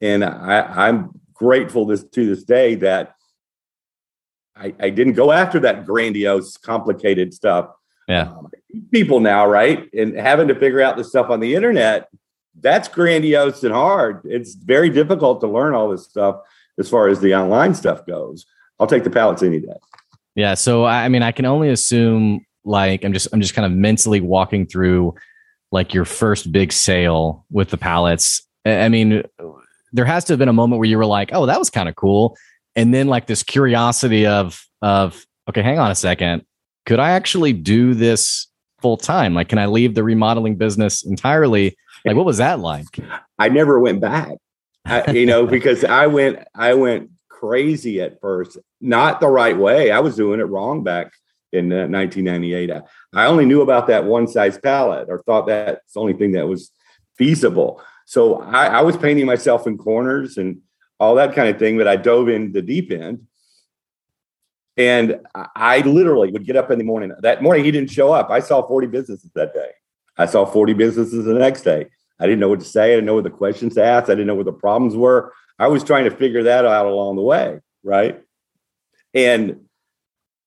And 0.02 0.22
I, 0.22 0.88
I'm 0.88 1.18
grateful 1.32 1.86
this 1.86 2.04
to 2.04 2.26
this 2.26 2.44
day 2.44 2.74
that 2.74 3.14
I, 4.54 4.74
I 4.78 4.90
didn't 4.90 5.14
go 5.14 5.32
after 5.32 5.58
that 5.60 5.86
grandiose, 5.86 6.58
complicated 6.58 7.32
stuff. 7.32 7.70
Yeah, 8.08 8.28
um, 8.28 8.50
people 8.92 9.20
now, 9.20 9.46
right, 9.46 9.90
and 9.94 10.14
having 10.18 10.48
to 10.48 10.54
figure 10.54 10.82
out 10.82 10.98
the 10.98 11.04
stuff 11.04 11.30
on 11.30 11.40
the 11.40 11.54
internet 11.54 12.10
that's 12.60 12.88
grandiose 12.88 13.62
and 13.62 13.72
hard. 13.72 14.20
It's 14.24 14.54
very 14.54 14.90
difficult 14.90 15.40
to 15.40 15.46
learn 15.46 15.74
all 15.74 15.88
this 15.88 16.04
stuff 16.04 16.40
as 16.78 16.88
far 16.88 17.08
as 17.08 17.20
the 17.20 17.34
online 17.34 17.74
stuff 17.74 18.06
goes. 18.06 18.46
I'll 18.78 18.86
take 18.86 19.04
the 19.04 19.10
pallets 19.10 19.42
any 19.42 19.60
day. 19.60 19.76
Yeah. 20.34 20.54
So 20.54 20.84
I 20.84 21.08
mean, 21.08 21.22
I 21.22 21.32
can 21.32 21.46
only 21.46 21.70
assume 21.70 22.44
like 22.64 23.04
I'm 23.04 23.12
just 23.12 23.28
I'm 23.32 23.40
just 23.40 23.54
kind 23.54 23.66
of 23.66 23.72
mentally 23.72 24.20
walking 24.20 24.66
through 24.66 25.14
like 25.72 25.94
your 25.94 26.04
first 26.04 26.52
big 26.52 26.72
sale 26.72 27.44
with 27.50 27.70
the 27.70 27.78
pallets. 27.78 28.42
I 28.64 28.88
mean, 28.88 29.22
there 29.92 30.04
has 30.04 30.24
to 30.24 30.32
have 30.32 30.38
been 30.38 30.48
a 30.48 30.52
moment 30.52 30.78
where 30.78 30.88
you 30.88 30.98
were 30.98 31.06
like, 31.06 31.30
"Oh, 31.32 31.46
that 31.46 31.58
was 31.58 31.70
kind 31.70 31.88
of 31.88 31.96
cool," 31.96 32.36
and 32.74 32.92
then 32.92 33.06
like 33.06 33.26
this 33.26 33.42
curiosity 33.42 34.26
of 34.26 34.62
of 34.82 35.24
okay, 35.48 35.62
hang 35.62 35.78
on 35.78 35.90
a 35.90 35.94
second, 35.94 36.44
could 36.84 36.98
I 36.98 37.10
actually 37.10 37.52
do 37.52 37.94
this 37.94 38.48
full 38.80 38.96
time? 38.96 39.34
Like, 39.34 39.48
can 39.48 39.58
I 39.58 39.66
leave 39.66 39.94
the 39.94 40.04
remodeling 40.04 40.56
business 40.56 41.04
entirely 41.04 41.76
like, 42.06 42.16
what 42.16 42.26
was 42.26 42.38
that 42.38 42.60
like? 42.60 42.86
I 43.38 43.48
never 43.48 43.78
went 43.80 44.00
back. 44.00 44.36
I, 44.84 45.10
you 45.10 45.26
know, 45.26 45.46
because 45.56 45.84
I 45.84 46.06
went, 46.06 46.38
I 46.54 46.74
went 46.74 47.10
crazy 47.28 48.00
at 48.00 48.20
first, 48.20 48.58
not 48.80 49.20
the 49.20 49.28
right 49.28 49.56
way. 49.56 49.90
I 49.90 50.00
was 50.00 50.16
doing 50.16 50.40
it 50.40 50.44
wrong 50.44 50.82
back 50.82 51.12
in 51.52 51.72
uh, 51.72 51.86
1998. 51.88 52.70
I, 52.70 52.82
I 53.12 53.26
only 53.26 53.44
knew 53.44 53.62
about 53.62 53.88
that 53.88 54.04
one 54.04 54.26
size 54.26 54.58
pallet, 54.58 55.08
or 55.08 55.22
thought 55.22 55.46
that's 55.46 55.92
the 55.92 56.00
only 56.00 56.14
thing 56.14 56.32
that 56.32 56.46
was 56.46 56.70
feasible. 57.18 57.82
So 58.06 58.40
I, 58.42 58.66
I 58.66 58.80
was 58.82 58.96
painting 58.96 59.26
myself 59.26 59.66
in 59.66 59.76
corners 59.76 60.38
and 60.38 60.60
all 60.98 61.16
that 61.16 61.34
kind 61.34 61.48
of 61.48 61.58
thing. 61.58 61.76
But 61.76 61.88
I 61.88 61.96
dove 61.96 62.28
in 62.28 62.52
the 62.52 62.62
deep 62.62 62.92
end. 62.92 63.26
And 64.78 65.20
I 65.34 65.78
literally 65.80 66.30
would 66.30 66.44
get 66.44 66.54
up 66.54 66.70
in 66.70 66.78
the 66.78 66.84
morning. 66.84 67.10
That 67.20 67.42
morning, 67.42 67.64
he 67.64 67.70
didn't 67.70 67.90
show 67.90 68.12
up. 68.12 68.30
I 68.30 68.40
saw 68.40 68.66
40 68.66 68.88
businesses 68.88 69.30
that 69.34 69.54
day. 69.54 69.70
I 70.18 70.26
saw 70.26 70.44
40 70.44 70.74
businesses 70.74 71.24
the 71.24 71.32
next 71.32 71.62
day. 71.62 71.86
I 72.18 72.26
didn't 72.26 72.40
know 72.40 72.48
what 72.48 72.60
to 72.60 72.66
say. 72.66 72.84
I 72.84 72.96
didn't 72.96 73.06
know 73.06 73.14
what 73.14 73.24
the 73.24 73.30
questions 73.30 73.74
to 73.74 73.84
ask. 73.84 74.04
I 74.06 74.14
didn't 74.14 74.26
know 74.26 74.34
what 74.34 74.46
the 74.46 74.52
problems 74.52 74.96
were. 74.96 75.32
I 75.58 75.68
was 75.68 75.84
trying 75.84 76.04
to 76.04 76.10
figure 76.10 76.44
that 76.44 76.64
out 76.64 76.86
along 76.86 77.16
the 77.16 77.22
way, 77.22 77.60
right? 77.82 78.22
And 79.14 79.66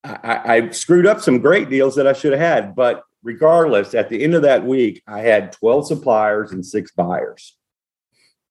I, 0.04 0.42
I 0.46 0.70
screwed 0.70 1.06
up 1.06 1.22
some 1.22 1.40
great 1.40 1.70
deals 1.70 1.96
that 1.96 2.08
I 2.08 2.14
should 2.14 2.32
have 2.32 2.42
had. 2.42 2.76
But 2.76 3.04
regardless, 3.24 3.94
at 3.94 4.10
the 4.10 4.24
end 4.24 4.36
of 4.36 4.44
that 4.44 4.66
week, 4.66 5.02
I 5.08 5.20
had 5.22 5.52
12 5.52 5.88
suppliers 5.88 6.52
and 6.52 6.66
six 6.66 6.92
buyers. 6.92 7.56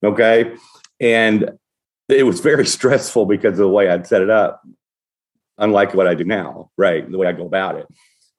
Okay. 0.03 0.55
And 1.01 1.53
it 2.09 2.25
was 2.25 2.41
very 2.41 2.67
stressful 2.77 3.27
because 3.27 3.53
of 3.53 3.59
the 3.59 3.69
way 3.69 3.89
I'd 3.89 4.07
set 4.07 4.23
it 4.23 4.31
up, 4.31 4.63
unlike 5.57 5.95
what 5.95 6.07
I 6.07 6.15
do 6.15 6.25
now, 6.25 6.71
right? 6.77 7.09
The 7.09 7.19
way 7.19 7.27
I 7.27 7.33
go 7.33 7.47
about 7.47 7.77
it. 7.77 7.87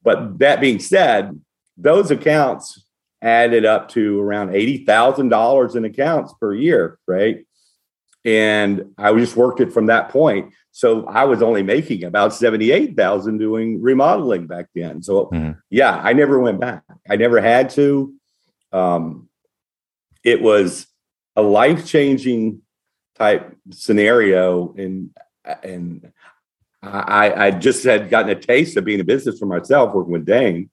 But 0.03 0.39
that 0.39 0.61
being 0.61 0.79
said, 0.79 1.39
those 1.77 2.11
accounts 2.11 2.85
added 3.21 3.65
up 3.65 3.89
to 3.89 4.19
around 4.19 4.49
$80,000 4.49 5.75
in 5.75 5.85
accounts 5.85 6.33
per 6.39 6.53
year, 6.53 6.99
right? 7.07 7.45
And 8.25 8.93
I 8.97 9.13
just 9.13 9.35
worked 9.35 9.61
it 9.61 9.73
from 9.73 9.87
that 9.87 10.09
point. 10.09 10.53
So 10.71 11.05
I 11.07 11.25
was 11.25 11.41
only 11.41 11.63
making 11.63 12.03
about 12.03 12.33
78,000 12.33 13.37
doing 13.37 13.81
remodeling 13.81 14.47
back 14.47 14.67
then. 14.75 15.01
So 15.01 15.25
mm-hmm. 15.25 15.51
yeah, 15.69 15.95
I 15.95 16.13
never 16.13 16.39
went 16.39 16.59
back. 16.59 16.83
I 17.09 17.15
never 17.15 17.41
had 17.41 17.69
to. 17.71 18.13
Um, 18.71 19.29
it 20.23 20.41
was 20.41 20.87
a 21.35 21.41
life-changing 21.41 22.61
type 23.17 23.55
scenario 23.71 24.73
and 24.77 25.09
and 25.63 26.11
I, 26.81 27.47
I 27.47 27.51
just 27.51 27.83
had 27.83 28.09
gotten 28.09 28.29
a 28.29 28.39
taste 28.39 28.77
of 28.77 28.85
being 28.85 28.99
a 28.99 29.03
business 29.03 29.39
for 29.39 29.45
myself 29.45 29.93
working 29.93 30.13
with 30.13 30.25
Dane 30.25 30.69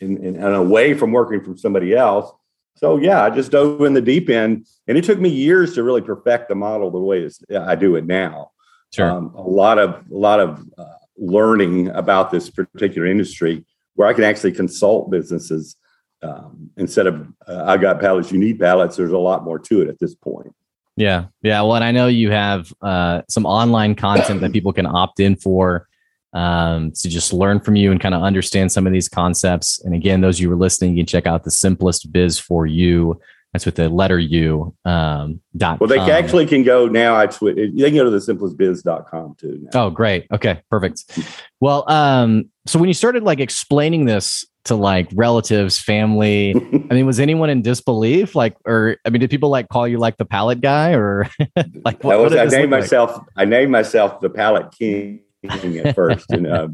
and, 0.00 0.18
and, 0.18 0.36
and 0.36 0.54
away 0.54 0.94
from 0.94 1.12
working 1.12 1.42
from 1.42 1.56
somebody 1.56 1.94
else. 1.94 2.30
So 2.76 2.96
yeah, 2.96 3.24
I 3.24 3.30
just 3.30 3.50
dove 3.50 3.82
in 3.82 3.94
the 3.94 4.00
deep 4.00 4.30
end, 4.30 4.66
and 4.86 4.96
it 4.96 5.04
took 5.04 5.18
me 5.18 5.28
years 5.28 5.74
to 5.74 5.82
really 5.82 6.00
perfect 6.00 6.48
the 6.48 6.54
model 6.54 6.90
the 6.90 6.98
way 6.98 7.28
I 7.58 7.74
do 7.74 7.96
it 7.96 8.06
now. 8.06 8.52
Sure. 8.94 9.10
Um, 9.10 9.34
a 9.34 9.42
lot 9.42 9.78
of 9.78 10.04
a 10.10 10.16
lot 10.16 10.38
of 10.38 10.64
uh, 10.78 10.84
learning 11.16 11.88
about 11.88 12.30
this 12.30 12.48
particular 12.48 13.06
industry, 13.06 13.64
where 13.96 14.06
I 14.06 14.12
can 14.12 14.24
actually 14.24 14.52
consult 14.52 15.10
businesses 15.10 15.76
um, 16.22 16.70
instead 16.76 17.06
of 17.08 17.26
uh, 17.48 17.64
I 17.66 17.76
got 17.78 18.00
pallets, 18.00 18.30
you 18.30 18.38
need 18.38 18.60
pallets. 18.60 18.96
There's 18.96 19.12
a 19.12 19.18
lot 19.18 19.44
more 19.44 19.58
to 19.58 19.82
it 19.82 19.88
at 19.88 19.98
this 19.98 20.14
point. 20.14 20.54
Yeah, 20.96 21.26
yeah. 21.42 21.60
Well, 21.62 21.74
and 21.74 21.84
I 21.84 21.90
know 21.90 22.06
you 22.06 22.30
have 22.30 22.72
uh, 22.80 23.22
some 23.28 23.44
online 23.44 23.96
content 23.96 24.40
that 24.40 24.52
people 24.52 24.72
can 24.72 24.86
opt 24.86 25.18
in 25.18 25.34
for 25.34 25.87
um, 26.32 26.92
to 26.92 27.08
just 27.08 27.32
learn 27.32 27.60
from 27.60 27.76
you 27.76 27.90
and 27.90 28.00
kind 28.00 28.14
of 28.14 28.22
understand 28.22 28.72
some 28.72 28.86
of 28.86 28.92
these 28.92 29.08
concepts. 29.08 29.82
And 29.84 29.94
again, 29.94 30.20
those 30.20 30.40
you 30.40 30.50
were 30.50 30.56
listening, 30.56 30.96
you 30.96 31.02
can 31.02 31.06
check 31.06 31.26
out 31.26 31.44
the 31.44 31.50
simplest 31.50 32.12
biz 32.12 32.38
for 32.38 32.66
you. 32.66 33.20
That's 33.52 33.64
with 33.64 33.76
the 33.76 33.88
letter 33.88 34.18
U. 34.18 34.74
Um, 34.84 35.40
dot 35.56 35.80
well, 35.80 35.88
they 35.88 35.96
com. 35.96 36.10
actually 36.10 36.44
can 36.44 36.64
go 36.64 36.86
now. 36.86 37.16
I 37.16 37.26
tw- 37.26 37.54
they 37.56 37.70
can 37.70 37.94
go 37.94 38.04
to 38.04 38.10
the 38.10 38.18
simplestbiz.com 38.18 39.36
too. 39.38 39.60
Now. 39.62 39.86
Oh, 39.86 39.90
great. 39.90 40.26
Okay, 40.30 40.60
perfect. 40.70 41.18
Well, 41.58 41.90
um, 41.90 42.50
so 42.66 42.78
when 42.78 42.88
you 42.88 42.94
started 42.94 43.22
like 43.22 43.40
explaining 43.40 44.04
this 44.04 44.44
to 44.64 44.74
like 44.74 45.08
relatives, 45.14 45.78
family, 45.80 46.54
I 46.90 46.94
mean, 46.94 47.06
was 47.06 47.18
anyone 47.18 47.48
in 47.48 47.62
disbelief? 47.62 48.34
Like, 48.34 48.54
or 48.66 48.98
I 49.06 49.08
mean, 49.08 49.20
did 49.20 49.30
people 49.30 49.48
like 49.48 49.70
call 49.70 49.88
you 49.88 49.96
like 49.96 50.18
the 50.18 50.26
pallet 50.26 50.60
guy 50.60 50.92
or 50.92 51.30
like 51.86 52.04
what, 52.04 52.18
was, 52.18 52.34
what 52.34 52.38
I 52.38 52.44
named 52.44 52.70
myself, 52.70 53.16
like? 53.16 53.26
I 53.34 53.44
named 53.46 53.72
myself 53.72 54.20
the 54.20 54.28
pallet 54.28 54.72
king 54.78 55.20
at 55.44 55.94
first, 55.94 56.30
and 56.30 56.46
uh, 56.46 56.68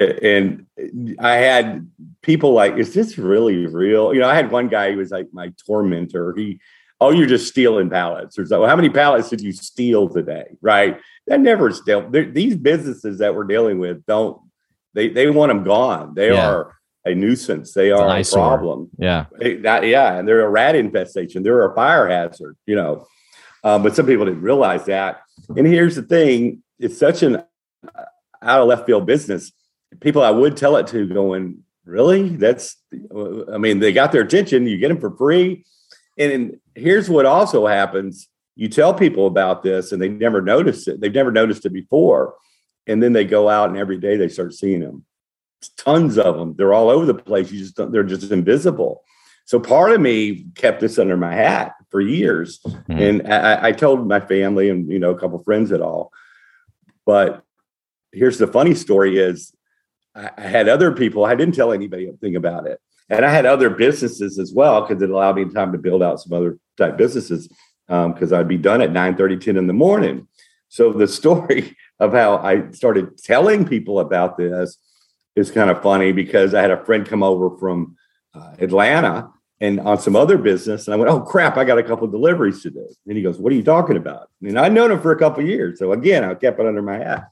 and 0.00 0.66
I 1.18 1.34
had 1.36 1.90
people 2.22 2.52
like, 2.52 2.76
"Is 2.76 2.94
this 2.94 3.18
really 3.18 3.66
real?" 3.66 4.14
You 4.14 4.20
know, 4.20 4.28
I 4.28 4.34
had 4.34 4.50
one 4.50 4.68
guy 4.68 4.92
who 4.92 4.98
was 4.98 5.10
like 5.10 5.28
my 5.32 5.52
tormentor. 5.66 6.34
He, 6.36 6.60
oh, 7.00 7.10
you're 7.10 7.26
just 7.26 7.48
stealing 7.48 7.90
pallets, 7.90 8.38
or 8.38 8.46
so. 8.46 8.60
Well, 8.60 8.68
how 8.68 8.76
many 8.76 8.90
pallets 8.90 9.28
did 9.30 9.40
you 9.40 9.52
steal 9.52 10.08
today? 10.08 10.56
Right? 10.60 11.00
That 11.26 11.40
never 11.40 11.70
steal. 11.70 12.08
These 12.10 12.56
businesses 12.56 13.18
that 13.18 13.34
we're 13.34 13.44
dealing 13.44 13.78
with 13.78 14.04
don't. 14.06 14.40
They 14.94 15.08
they 15.08 15.28
want 15.28 15.50
them 15.50 15.64
gone. 15.64 16.14
They 16.14 16.32
yeah. 16.32 16.48
are 16.48 16.74
a 17.04 17.14
nuisance. 17.14 17.72
They 17.72 17.90
are 17.90 18.08
a 18.08 18.24
problem. 18.24 18.90
Yeah. 18.98 19.26
They, 19.38 19.56
that, 19.56 19.86
yeah. 19.86 20.14
And 20.14 20.26
they're 20.26 20.44
a 20.44 20.48
rat 20.48 20.74
infestation. 20.74 21.42
They're 21.42 21.70
a 21.70 21.74
fire 21.74 22.08
hazard, 22.08 22.56
you 22.66 22.76
know. 22.76 23.06
Um, 23.62 23.82
but 23.82 23.96
some 23.96 24.06
people 24.06 24.24
didn't 24.24 24.42
realize 24.42 24.84
that. 24.86 25.22
And 25.56 25.66
here's 25.66 25.96
the 25.96 26.02
thing 26.02 26.62
it's 26.78 26.98
such 26.98 27.22
an 27.22 27.42
out 28.44 28.60
of 28.60 28.68
left 28.68 28.86
field 28.86 29.06
business. 29.06 29.52
People 30.00 30.22
I 30.22 30.30
would 30.30 30.56
tell 30.56 30.76
it 30.76 30.86
to 30.88 31.06
going, 31.06 31.62
really? 31.84 32.30
That's, 32.30 32.76
I 33.52 33.58
mean, 33.58 33.78
they 33.78 33.92
got 33.92 34.12
their 34.12 34.22
attention. 34.22 34.66
You 34.66 34.78
get 34.78 34.88
them 34.88 35.00
for 35.00 35.16
free. 35.16 35.64
And 36.18 36.58
here's 36.74 37.10
what 37.10 37.26
also 37.26 37.66
happens 37.66 38.28
you 38.56 38.68
tell 38.68 38.94
people 38.94 39.26
about 39.26 39.62
this 39.62 39.90
and 39.90 40.00
they 40.00 40.08
never 40.08 40.40
notice 40.40 40.86
it. 40.86 41.00
They've 41.00 41.12
never 41.12 41.32
noticed 41.32 41.66
it 41.66 41.72
before. 41.72 42.34
And 42.86 43.02
then 43.02 43.12
they 43.12 43.24
go 43.24 43.48
out 43.48 43.68
and 43.70 43.78
every 43.78 43.98
day 43.98 44.16
they 44.16 44.28
start 44.28 44.54
seeing 44.54 44.80
them. 44.80 45.04
Tons 45.76 46.18
of 46.18 46.36
them. 46.36 46.54
They're 46.56 46.74
all 46.74 46.90
over 46.90 47.06
the 47.06 47.14
place. 47.14 47.50
You 47.50 47.58
just 47.58 47.76
they're 47.90 48.04
just 48.04 48.30
invisible. 48.30 49.02
So 49.46 49.58
part 49.58 49.92
of 49.92 50.00
me 50.00 50.46
kept 50.54 50.80
this 50.80 50.98
under 50.98 51.16
my 51.16 51.34
hat 51.34 51.74
for 51.90 52.00
years. 52.00 52.60
Mm-hmm. 52.66 52.92
And 52.92 53.32
I, 53.32 53.68
I, 53.68 53.72
told 53.72 54.06
my 54.06 54.20
family 54.20 54.68
and 54.68 54.90
you 54.90 54.98
know 54.98 55.10
a 55.10 55.18
couple 55.18 55.38
friends 55.42 55.72
at 55.72 55.80
all. 55.80 56.12
But 57.06 57.43
here's 58.14 58.38
the 58.38 58.46
funny 58.46 58.74
story 58.74 59.18
is 59.18 59.54
I, 60.14 60.30
I 60.36 60.42
had 60.42 60.68
other 60.68 60.92
people, 60.92 61.24
I 61.24 61.34
didn't 61.34 61.54
tell 61.54 61.72
anybody 61.72 62.08
anything 62.08 62.36
about 62.36 62.66
it. 62.66 62.80
And 63.10 63.24
I 63.24 63.30
had 63.30 63.46
other 63.46 63.68
businesses 63.68 64.38
as 64.38 64.52
well 64.52 64.80
because 64.80 65.02
it 65.02 65.10
allowed 65.10 65.36
me 65.36 65.44
time 65.46 65.72
to 65.72 65.78
build 65.78 66.02
out 66.02 66.20
some 66.20 66.32
other 66.32 66.58
type 66.78 66.96
businesses 66.96 67.48
because 67.86 68.32
um, 68.32 68.40
I'd 68.40 68.48
be 68.48 68.56
done 68.56 68.80
at 68.80 68.92
9 68.92 69.16
30, 69.16 69.36
10 69.36 69.56
in 69.56 69.66
the 69.66 69.72
morning. 69.72 70.26
So 70.68 70.92
the 70.92 71.08
story 71.20 71.76
of 72.00 72.12
how 72.12 72.38
I 72.38 72.70
started 72.72 73.18
telling 73.18 73.66
people 73.66 74.00
about 74.00 74.36
this 74.36 74.78
is 75.36 75.50
kind 75.50 75.70
of 75.70 75.82
funny 75.82 76.12
because 76.12 76.54
I 76.54 76.62
had 76.62 76.70
a 76.70 76.84
friend 76.84 77.06
come 77.06 77.22
over 77.22 77.56
from 77.58 77.96
uh, 78.34 78.54
Atlanta 78.58 79.30
and 79.60 79.80
on 79.80 79.98
some 79.98 80.16
other 80.16 80.38
business. 80.38 80.86
And 80.86 80.94
I 80.94 80.96
went, 80.96 81.10
oh 81.10 81.20
crap, 81.20 81.56
I 81.56 81.64
got 81.64 81.78
a 81.78 81.82
couple 81.82 82.06
deliveries 82.06 82.62
to 82.62 82.70
do. 82.70 82.88
And 83.06 83.16
he 83.16 83.22
goes, 83.22 83.38
what 83.38 83.52
are 83.52 83.56
you 83.56 83.62
talking 83.62 83.96
about? 83.96 84.30
And 84.42 84.58
I'd 84.58 84.72
known 84.72 84.90
him 84.90 85.00
for 85.00 85.12
a 85.12 85.18
couple 85.18 85.44
years. 85.44 85.78
So 85.78 85.92
again, 85.92 86.24
I 86.24 86.34
kept 86.34 86.58
it 86.58 86.66
under 86.66 86.82
my 86.82 86.98
hat. 86.98 87.30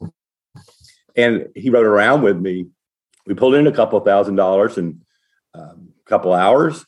And 1.16 1.48
he 1.54 1.70
rode 1.70 1.86
around 1.86 2.22
with 2.22 2.38
me. 2.38 2.66
We 3.26 3.34
pulled 3.34 3.54
in 3.54 3.66
a 3.66 3.72
couple 3.72 3.98
thousand 4.00 4.36
dollars 4.36 4.78
in 4.78 5.00
um, 5.54 5.88
a 6.04 6.08
couple 6.08 6.32
hours. 6.32 6.84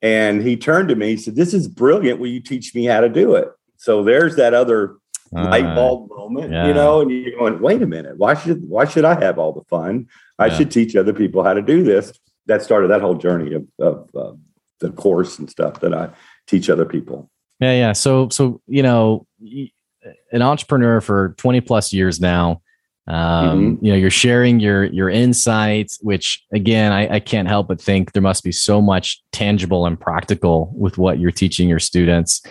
And 0.00 0.42
he 0.42 0.56
turned 0.56 0.88
to 0.88 0.96
me, 0.96 1.10
he 1.10 1.16
said, 1.16 1.36
This 1.36 1.54
is 1.54 1.68
brilliant. 1.68 2.18
Will 2.20 2.28
you 2.28 2.40
teach 2.40 2.74
me 2.74 2.84
how 2.84 3.00
to 3.00 3.08
do 3.08 3.34
it? 3.36 3.48
So 3.76 4.02
there's 4.04 4.36
that 4.36 4.54
other 4.54 4.96
Uh, 5.34 5.48
light 5.48 5.74
bulb 5.74 6.10
moment, 6.10 6.52
yeah. 6.52 6.66
you 6.66 6.74
know, 6.74 7.00
and 7.00 7.10
you're 7.10 7.38
going, 7.38 7.58
wait 7.62 7.80
a 7.80 7.86
minute, 7.86 8.18
why 8.18 8.34
should 8.34 8.68
why 8.68 8.84
should 8.84 9.06
I 9.06 9.18
have 9.24 9.38
all 9.38 9.52
the 9.54 9.64
fun? 9.64 10.06
I 10.38 10.46
Yeah. 10.46 10.54
should 10.56 10.70
teach 10.70 10.94
other 10.94 11.14
people 11.14 11.42
how 11.42 11.54
to 11.54 11.62
do 11.62 11.82
this. 11.82 12.12
That 12.48 12.60
started 12.60 12.88
that 12.90 13.00
whole 13.00 13.14
journey 13.14 13.54
of, 13.54 13.64
of 13.78 14.10
uh, 14.14 14.34
the 14.80 14.90
course 14.90 15.38
and 15.38 15.48
stuff 15.48 15.80
that 15.80 15.94
I 15.94 16.10
teach 16.46 16.68
other 16.68 16.84
people. 16.84 17.30
Yeah, 17.60 17.72
yeah. 17.72 17.92
So, 17.94 18.28
so 18.28 18.60
you 18.66 18.82
know, 18.82 19.26
an 20.32 20.42
entrepreneur 20.42 21.00
for 21.00 21.34
twenty 21.38 21.62
plus 21.62 21.94
years 21.94 22.20
now 22.20 22.60
um, 23.08 23.16
mm-hmm. 23.76 23.84
you 23.84 23.92
know 23.92 23.98
you're 23.98 24.10
sharing 24.10 24.60
your 24.60 24.84
your 24.84 25.10
insights 25.10 25.98
which 26.02 26.44
again 26.52 26.92
I, 26.92 27.16
I, 27.16 27.20
can't 27.20 27.48
help 27.48 27.66
but 27.66 27.80
think 27.80 28.12
there 28.12 28.22
must 28.22 28.44
be 28.44 28.52
so 28.52 28.80
much 28.80 29.20
tangible 29.32 29.86
and 29.86 29.98
practical 29.98 30.72
with 30.76 30.98
what 30.98 31.18
you're 31.18 31.32
teaching 31.32 31.68
your 31.68 31.80
students 31.80 32.42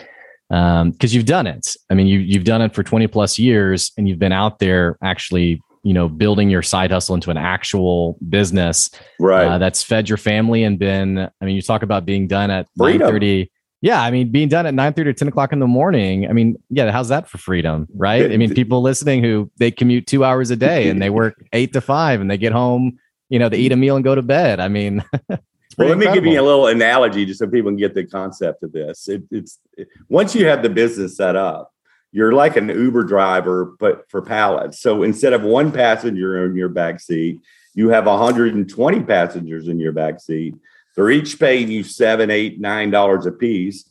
um, 0.50 0.92
because 0.92 1.16
you've 1.16 1.26
done 1.26 1.48
it. 1.48 1.74
I 1.90 1.94
mean 1.94 2.08
you, 2.08 2.20
you've 2.20 2.44
done 2.44 2.62
it 2.62 2.76
for 2.76 2.84
20 2.84 3.08
plus 3.08 3.40
years 3.40 3.94
and 3.98 4.10
you've 4.10 4.20
been 4.20 4.34
out 4.34 4.60
there 4.60 4.98
actually 5.02 5.62
you 5.84 5.94
know 5.94 6.10
building 6.10 6.50
your 6.50 6.62
side 6.62 6.92
hustle 6.92 7.16
into 7.16 7.32
an 7.32 7.38
actual 7.38 8.18
business 8.28 8.90
uh, 8.94 8.98
right. 9.20 9.46
uh, 9.46 9.58
that's 9.58 9.82
fed 9.82 10.08
your 10.10 10.18
family 10.18 10.64
and 10.64 10.78
been 10.78 11.18
i 11.18 11.46
mean 11.46 11.56
you 11.56 11.62
talk 11.62 11.82
about 11.82 12.06
being 12.06 12.28
done 12.28 12.52
at 12.52 12.68
30 12.78 13.50
yeah 13.82 14.02
i 14.02 14.10
mean 14.12 14.32
being 14.32 14.48
done 14.48 14.66
at 14.66 14.74
9.30 14.74 15.06
or 15.08 15.14
10 15.14 15.28
o'clock 15.28 15.52
in 15.52 15.60
the 15.60 15.68
morning 15.68 16.28
i 16.30 16.34
mean 16.34 16.56
yeah 16.70 16.92
how's 16.92 17.10
that 17.10 17.28
for 17.28 17.38
freedom 17.38 17.88
right 17.96 18.32
i 18.32 18.38
mean 18.38 18.54
people 18.54 18.82
listening 18.82 19.24
who 19.24 19.52
they 19.58 19.72
commute 19.72 20.08
two 20.08 20.24
hours 20.24 20.52
a 20.52 20.56
day 20.56 20.90
and 20.90 21.02
they 21.02 21.10
work 21.22 21.44
eight 21.54 21.74
to 21.74 21.82
five 21.82 22.22
and 22.22 22.30
they 22.30 22.38
get 22.38 22.52
home 22.52 22.98
you 23.30 23.40
know 23.40 23.50
they 23.50 23.58
eat 23.58 23.72
a 23.72 23.76
meal 23.76 23.96
and 23.96 24.04
go 24.04 24.16
to 24.16 24.22
bed 24.22 24.60
i 24.60 24.68
mean 24.68 25.04
well, 25.78 25.90
let 25.90 25.98
me 25.98 26.12
give 26.14 26.26
you 26.26 26.40
a 26.40 26.44
little 26.44 26.68
analogy 26.68 27.26
just 27.26 27.40
so 27.40 27.48
people 27.48 27.72
can 27.72 27.78
get 27.78 27.94
the 27.94 28.06
concept 28.06 28.64
of 28.64 28.72
this. 28.72 29.08
It, 29.08 29.24
it's 29.32 29.60
it- 29.78 29.88
once 30.10 30.36
you 30.36 30.46
have 30.48 30.64
the 30.64 30.70
business 30.70 31.18
set 31.18 31.36
up, 31.36 31.72
you're 32.12 32.34
like 32.34 32.58
an 32.58 32.68
Uber 32.70 33.04
driver, 33.04 33.74
but 33.80 34.10
for 34.10 34.22
pallets. 34.22 34.80
So 34.82 35.04
instead 35.04 35.34
of 35.34 35.44
one 35.44 35.72
passenger 35.72 36.46
in 36.46 36.56
your 36.56 36.70
back 36.70 37.00
seat, 37.00 37.40
you 37.74 37.90
have 37.90 38.06
120 38.06 39.04
passengers 39.04 39.68
in 39.70 39.80
your 39.80 39.94
back 39.94 40.20
seat. 40.20 40.56
They're 40.96 41.12
each 41.12 41.40
paying 41.40 41.70
you 41.70 41.84
seven, 41.84 42.30
eight, 42.30 42.60
nine 42.60 42.92
dollars 42.92 43.26
a 43.26 43.32
piece, 43.32 43.90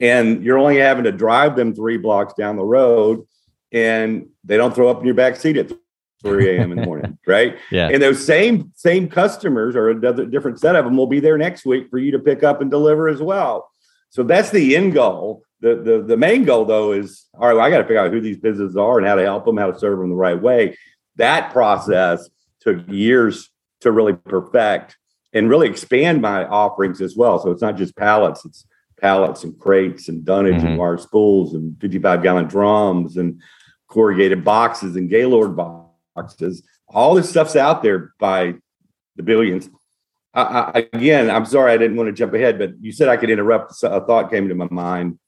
and 0.00 0.44
you're 0.44 0.58
only 0.58 0.78
having 0.78 1.04
to 1.04 1.12
drive 1.12 1.56
them 1.56 1.74
three 1.74 1.96
blocks 1.96 2.34
down 2.34 2.56
the 2.56 2.64
road, 2.64 3.26
and 3.72 4.28
they 4.44 4.56
don't 4.56 4.74
throw 4.74 4.88
up 4.88 5.00
in 5.00 5.06
your 5.06 5.14
back 5.14 5.36
seat 5.36 5.56
at 5.56 5.72
3 6.24 6.56
a.m. 6.56 6.72
in 6.72 6.78
the 6.78 6.86
morning, 6.86 7.18
right? 7.26 7.58
yeah 7.70 7.88
And 7.88 8.02
those 8.02 8.24
same 8.24 8.72
same 8.74 9.08
customers 9.08 9.76
or 9.76 9.90
another 9.90 10.26
different 10.26 10.58
set 10.58 10.74
of 10.74 10.84
them 10.84 10.96
will 10.96 11.06
be 11.06 11.20
there 11.20 11.38
next 11.38 11.64
week 11.64 11.88
for 11.90 11.98
you 11.98 12.10
to 12.12 12.18
pick 12.18 12.42
up 12.42 12.60
and 12.60 12.70
deliver 12.70 13.08
as 13.08 13.20
well. 13.20 13.70
So 14.10 14.22
that's 14.22 14.50
the 14.50 14.74
end 14.74 14.94
goal. 14.94 15.42
The 15.60 15.76
the, 15.76 16.02
the 16.02 16.16
main 16.16 16.44
goal 16.44 16.64
though 16.64 16.92
is 16.92 17.26
all 17.34 17.48
right. 17.48 17.54
Well, 17.54 17.64
I 17.64 17.70
got 17.70 17.78
to 17.78 17.84
figure 17.84 17.98
out 17.98 18.10
who 18.10 18.20
these 18.20 18.38
businesses 18.38 18.76
are 18.76 18.98
and 18.98 19.06
how 19.06 19.14
to 19.14 19.22
help 19.22 19.44
them, 19.44 19.56
how 19.56 19.70
to 19.70 19.78
serve 19.78 19.98
them 19.98 20.08
the 20.08 20.16
right 20.16 20.40
way. 20.40 20.76
That 21.16 21.52
process 21.52 22.28
took 22.60 22.88
years 22.88 23.50
to 23.80 23.92
really 23.92 24.14
perfect 24.14 24.96
and 25.34 25.50
really 25.50 25.68
expand 25.68 26.22
my 26.22 26.46
offerings 26.46 27.00
as 27.02 27.16
well. 27.16 27.38
So 27.38 27.50
it's 27.50 27.60
not 27.62 27.76
just 27.76 27.96
pallets; 27.96 28.44
it's 28.44 28.66
pallets 29.00 29.44
and 29.44 29.58
crates 29.58 30.08
and 30.08 30.24
dunnage 30.24 30.62
Mhm. 30.62 30.66
and 30.66 30.78
wire 30.78 30.96
spools 30.96 31.52
and 31.54 31.76
55 31.80 32.22
gallon 32.22 32.46
drums 32.46 33.16
and 33.16 33.42
corrugated 33.88 34.44
boxes 34.44 34.96
and 34.96 35.10
Gaylord 35.10 35.56
boxes. 35.56 36.62
All 36.88 37.14
this 37.14 37.28
stuff's 37.28 37.56
out 37.56 37.82
there 37.82 38.14
by 38.18 38.54
the 39.16 39.22
billions. 39.22 39.68
I, 40.32 40.42
I, 40.42 40.88
again, 40.92 41.30
I'm 41.30 41.44
sorry 41.44 41.72
I 41.72 41.76
didn't 41.76 41.96
want 41.96 42.08
to 42.08 42.12
jump 42.12 42.34
ahead, 42.34 42.58
but 42.58 42.72
you 42.80 42.92
said 42.92 43.08
I 43.08 43.16
could 43.16 43.30
interrupt. 43.30 43.74
So 43.74 43.90
A 43.92 44.00
thought 44.04 44.30
came 44.30 44.48
to 44.48 44.54
my 44.54 44.68
mind. 44.70 45.18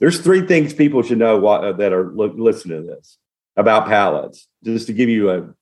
There's 0.00 0.20
three 0.20 0.42
things 0.46 0.72
people 0.72 1.02
should 1.02 1.18
know 1.18 1.38
what, 1.38 1.62
uh, 1.62 1.72
that 1.74 1.92
are 1.92 2.10
li- 2.12 2.32
listening 2.34 2.82
to 2.82 2.86
this 2.86 3.18
about 3.56 3.86
pallets. 3.86 4.48
Just 4.64 4.86
to 4.86 4.92
give 4.92 5.08
you 5.08 5.30
a 5.30 5.54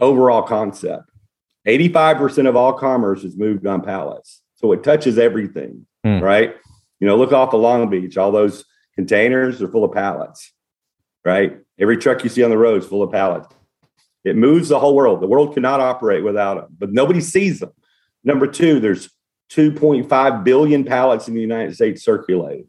overall 0.00 0.42
concept, 0.42 1.10
85% 1.66 2.48
of 2.48 2.56
all 2.56 2.72
commerce 2.72 3.24
is 3.24 3.36
moved 3.36 3.66
on 3.66 3.82
pallets, 3.82 4.42
so 4.54 4.72
it 4.72 4.84
touches 4.84 5.18
everything. 5.18 5.86
Hmm. 6.04 6.20
Right? 6.20 6.54
You 7.00 7.06
know, 7.06 7.16
look 7.16 7.32
off 7.32 7.52
of 7.52 7.60
Long 7.60 7.90
Beach. 7.90 8.16
All 8.16 8.32
those 8.32 8.64
containers 8.94 9.60
are 9.60 9.68
full 9.68 9.84
of 9.84 9.92
pallets. 9.92 10.52
Right? 11.24 11.58
Every 11.78 11.96
truck 11.96 12.22
you 12.22 12.30
see 12.30 12.42
on 12.42 12.50
the 12.50 12.58
road 12.58 12.82
is 12.82 12.88
full 12.88 13.02
of 13.02 13.10
pallets. 13.10 13.48
It 14.24 14.36
moves 14.36 14.68
the 14.68 14.78
whole 14.78 14.94
world. 14.94 15.20
The 15.20 15.26
world 15.26 15.54
cannot 15.54 15.80
operate 15.80 16.24
without 16.24 16.54
them, 16.54 16.76
but 16.78 16.92
nobody 16.92 17.20
sees 17.20 17.60
them. 17.60 17.72
Number 18.24 18.46
two, 18.46 18.80
there's 18.80 19.08
2.5 19.52 20.44
billion 20.44 20.84
pallets 20.84 21.28
in 21.28 21.34
the 21.34 21.40
United 21.40 21.74
States 21.74 22.04
circulating. 22.04 22.66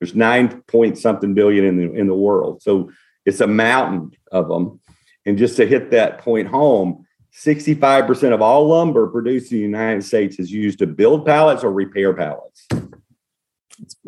There's 0.00 0.14
nine 0.14 0.62
point 0.62 0.98
something 0.98 1.32
billion 1.34 1.64
in 1.64 1.76
the 1.76 1.92
in 1.92 2.06
the 2.06 2.14
world. 2.14 2.62
So 2.62 2.90
it's 3.24 3.40
a 3.40 3.46
mountain 3.46 4.10
of 4.30 4.48
them. 4.48 4.80
And 5.24 5.38
just 5.38 5.56
to 5.56 5.66
hit 5.66 5.90
that 5.92 6.18
point 6.18 6.48
home, 6.48 7.05
65% 7.44 8.32
of 8.32 8.40
all 8.40 8.66
lumber 8.66 9.06
produced 9.08 9.52
in 9.52 9.58
the 9.58 9.62
United 9.62 10.02
States 10.02 10.38
is 10.38 10.50
used 10.50 10.78
to 10.78 10.86
build 10.86 11.26
pallets 11.26 11.62
or 11.62 11.70
repair 11.72 12.14
pallets. 12.14 12.66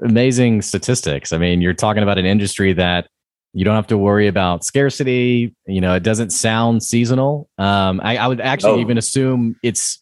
amazing 0.02 0.62
statistics. 0.62 1.30
I 1.32 1.38
mean, 1.38 1.60
you're 1.60 1.74
talking 1.74 2.02
about 2.02 2.16
an 2.16 2.24
industry 2.24 2.72
that 2.72 3.06
you 3.52 3.64
don't 3.66 3.74
have 3.74 3.86
to 3.88 3.98
worry 3.98 4.26
about 4.28 4.64
scarcity. 4.64 5.54
You 5.66 5.80
know, 5.82 5.94
it 5.94 6.02
doesn't 6.02 6.30
sound 6.30 6.82
seasonal. 6.82 7.50
Um, 7.58 8.00
I, 8.02 8.16
I 8.16 8.26
would 8.28 8.40
actually 8.40 8.78
Oh. 8.78 8.80
even 8.80 8.96
assume 8.96 9.56
it's 9.62 9.98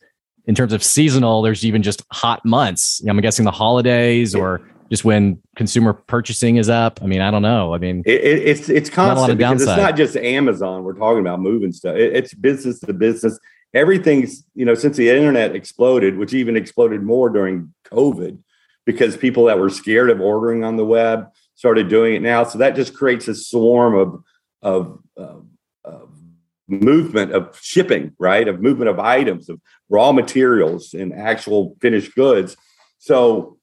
in 0.47 0.55
terms 0.55 0.73
of 0.73 0.85
seasonal. 0.85 1.43
There's 1.43 1.65
even 1.65 1.83
just 1.83 2.05
hot 2.13 2.45
months. 2.45 3.03
I'm 3.09 3.19
guessing 3.21 3.45
the 3.45 3.51
holidays 3.51 4.35
or 4.37 4.61
just 4.91 5.05
when 5.05 5.41
consumer 5.57 5.93
purchasing 5.93 6.57
is 6.57 6.69
up. 6.69 7.01
I 7.03 7.07
mean, 7.07 7.21
I 7.21 7.31
don't 7.31 7.43
know. 7.43 7.75
I 7.75 7.79
mean, 7.79 8.03
It, 8.07 8.23
it, 8.23 8.43
it's 8.49 8.69
it's 8.69 8.97
Not 8.97 9.17
a 9.17 9.21
lot 9.21 9.31
of 9.31 9.39
constant 9.39 9.59
because 9.59 9.63
it's 9.63 9.77
not 9.77 9.97
just 9.97 10.17
Amazon. 10.17 10.85
We're 10.85 10.95
talking 10.95 11.21
about 11.21 11.41
moving 11.41 11.73
stuff. 11.73 11.97
It- 11.97 12.15
it's 12.15 12.35
business 12.35 12.81
to 12.81 12.93
business. 12.93 13.39
Everything's 13.75 14.45
you 14.55 14.65
know 14.65 14.75
since 14.75 14.97
the 14.97 15.09
internet 15.11 15.55
exploded, 15.55 16.17
which 16.17 16.33
even 16.35 16.57
exploded 16.57 17.03
more 17.03 17.29
during 17.29 17.75
COVID, 17.93 18.39
because 18.85 19.17
people 19.17 19.45
that 19.47 19.59
were 19.59 19.71
scared 19.71 20.11
of 20.11 20.21
ordering 20.21 20.65
on 20.65 20.77
the 20.77 20.85
web 20.85 21.27
started 21.57 21.89
doing 21.89 22.15
it 22.15 22.23
now. 22.23 22.45
So 22.45 22.59
that 22.59 22.77
just 22.77 22.95
creates 22.95 23.29
a 23.29 23.35
swarm 23.35 23.95
of 23.97 24.23
of, 24.63 25.01
of, 25.17 25.47
of 25.85 26.11
movement 26.69 27.33
of 27.33 27.59
shipping, 27.61 28.13
right? 28.19 28.49
Of 28.49 28.61
movement 28.61 28.89
of 28.89 28.99
items, 28.99 29.49
of 29.49 29.61
raw 29.89 30.13
materials 30.13 30.95
and 30.95 31.13
actual 31.13 31.77
finished 31.81 32.15
goods. 32.15 32.57
So 32.99 33.56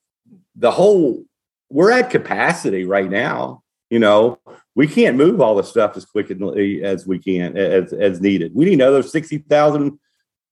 the 0.55 0.71
whole 0.71 1.23
we're 1.69 1.91
at 1.91 2.09
capacity 2.09 2.85
right 2.85 3.09
now. 3.09 3.63
You 3.89 3.99
know, 3.99 4.39
we 4.75 4.87
can't 4.87 5.17
move 5.17 5.41
all 5.41 5.55
the 5.55 5.63
stuff 5.63 5.95
as 5.97 6.05
quickly 6.05 6.83
as 6.83 7.05
we 7.05 7.19
can 7.19 7.57
as 7.57 7.93
as 7.93 8.21
needed. 8.21 8.53
We 8.55 8.65
need 8.65 8.73
another 8.75 9.03
sixty 9.03 9.39
thousand 9.39 9.99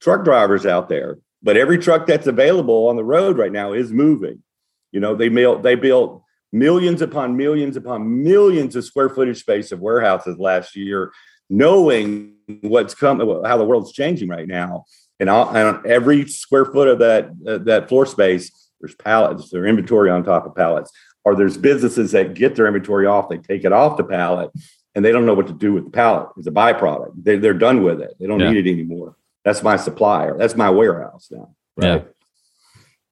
truck 0.02 0.24
drivers 0.24 0.66
out 0.66 0.90
there, 0.90 1.20
but 1.42 1.58
every 1.58 1.78
truck 1.78 2.06
that's 2.06 2.28
available 2.28 2.88
on 2.88 2.96
the 2.96 3.04
road 3.04 3.38
right 3.38 3.52
now 3.52 3.74
is 3.74 3.92
moving. 3.92 4.44
You 4.92 5.00
know, 5.00 5.16
they 5.16 5.30
built 5.30 5.64
they 5.64 5.76
built 5.76 6.24
millions 6.52 7.02
upon 7.02 7.38
millions 7.38 7.78
upon 7.78 8.24
millions 8.24 8.76
of 8.76 8.84
square 8.84 9.10
footage 9.10 9.40
space 9.40 9.72
of 9.72 9.80
warehouses 9.80 10.38
last 10.38 10.76
year, 10.76 11.12
knowing 11.50 12.36
what's 12.62 12.94
coming, 12.94 13.28
how 13.46 13.58
the 13.58 13.66
world's 13.66 13.94
changing 13.94 14.30
right 14.30 14.48
now, 14.48 14.86
and 15.20 15.30
on, 15.30 15.56
and 15.56 15.86
every 15.86 16.28
square 16.28 16.66
foot 16.66 16.88
of 16.88 17.00
that 17.00 17.30
uh, 17.48 17.58
that 17.60 17.90
floor 17.90 18.06
space, 18.06 18.52
there's 18.82 18.96
pallets, 18.96 19.50
there's 19.50 19.68
inventory 19.70 20.10
on 20.10 20.24
top 20.24 20.46
of 20.46 20.56
pallets 20.56 20.92
or 21.24 21.36
there's 21.36 21.58
businesses 21.58 22.12
that 22.12 22.34
get 22.34 22.56
their 22.56 22.68
inventory 22.68 23.06
off, 23.06 23.30
they 23.30 23.38
take 23.38 23.64
it 23.64 23.72
off 23.72 23.96
the 23.98 24.04
pallet, 24.04 24.50
and 24.96 25.06
they 25.06 25.12
don't 25.12 25.26
know 25.26 25.34
what 25.36 25.48
to 25.48 25.54
do 25.54 25.72
with 25.74 25.86
the 25.86 25.90
pallet. 25.92 26.28
It's 26.38 26.48
a 26.48 26.52
byproduct. 26.52 27.12
They, 27.24 27.38
they're 27.38 27.54
done 27.54 27.84
with 27.84 28.02
it. 28.02 28.16
They 28.20 28.28
don't 28.28 28.40
Yeah. 28.40 28.52
need 28.52 28.66
it 28.68 28.72
anymore. 28.72 29.16
That's 29.46 29.64
my 29.64 29.76
supplier. 29.76 30.38
That's 30.38 30.56
my 30.56 30.70
warehouse 30.70 31.28
now. 31.32 31.54
Right. 31.78 32.06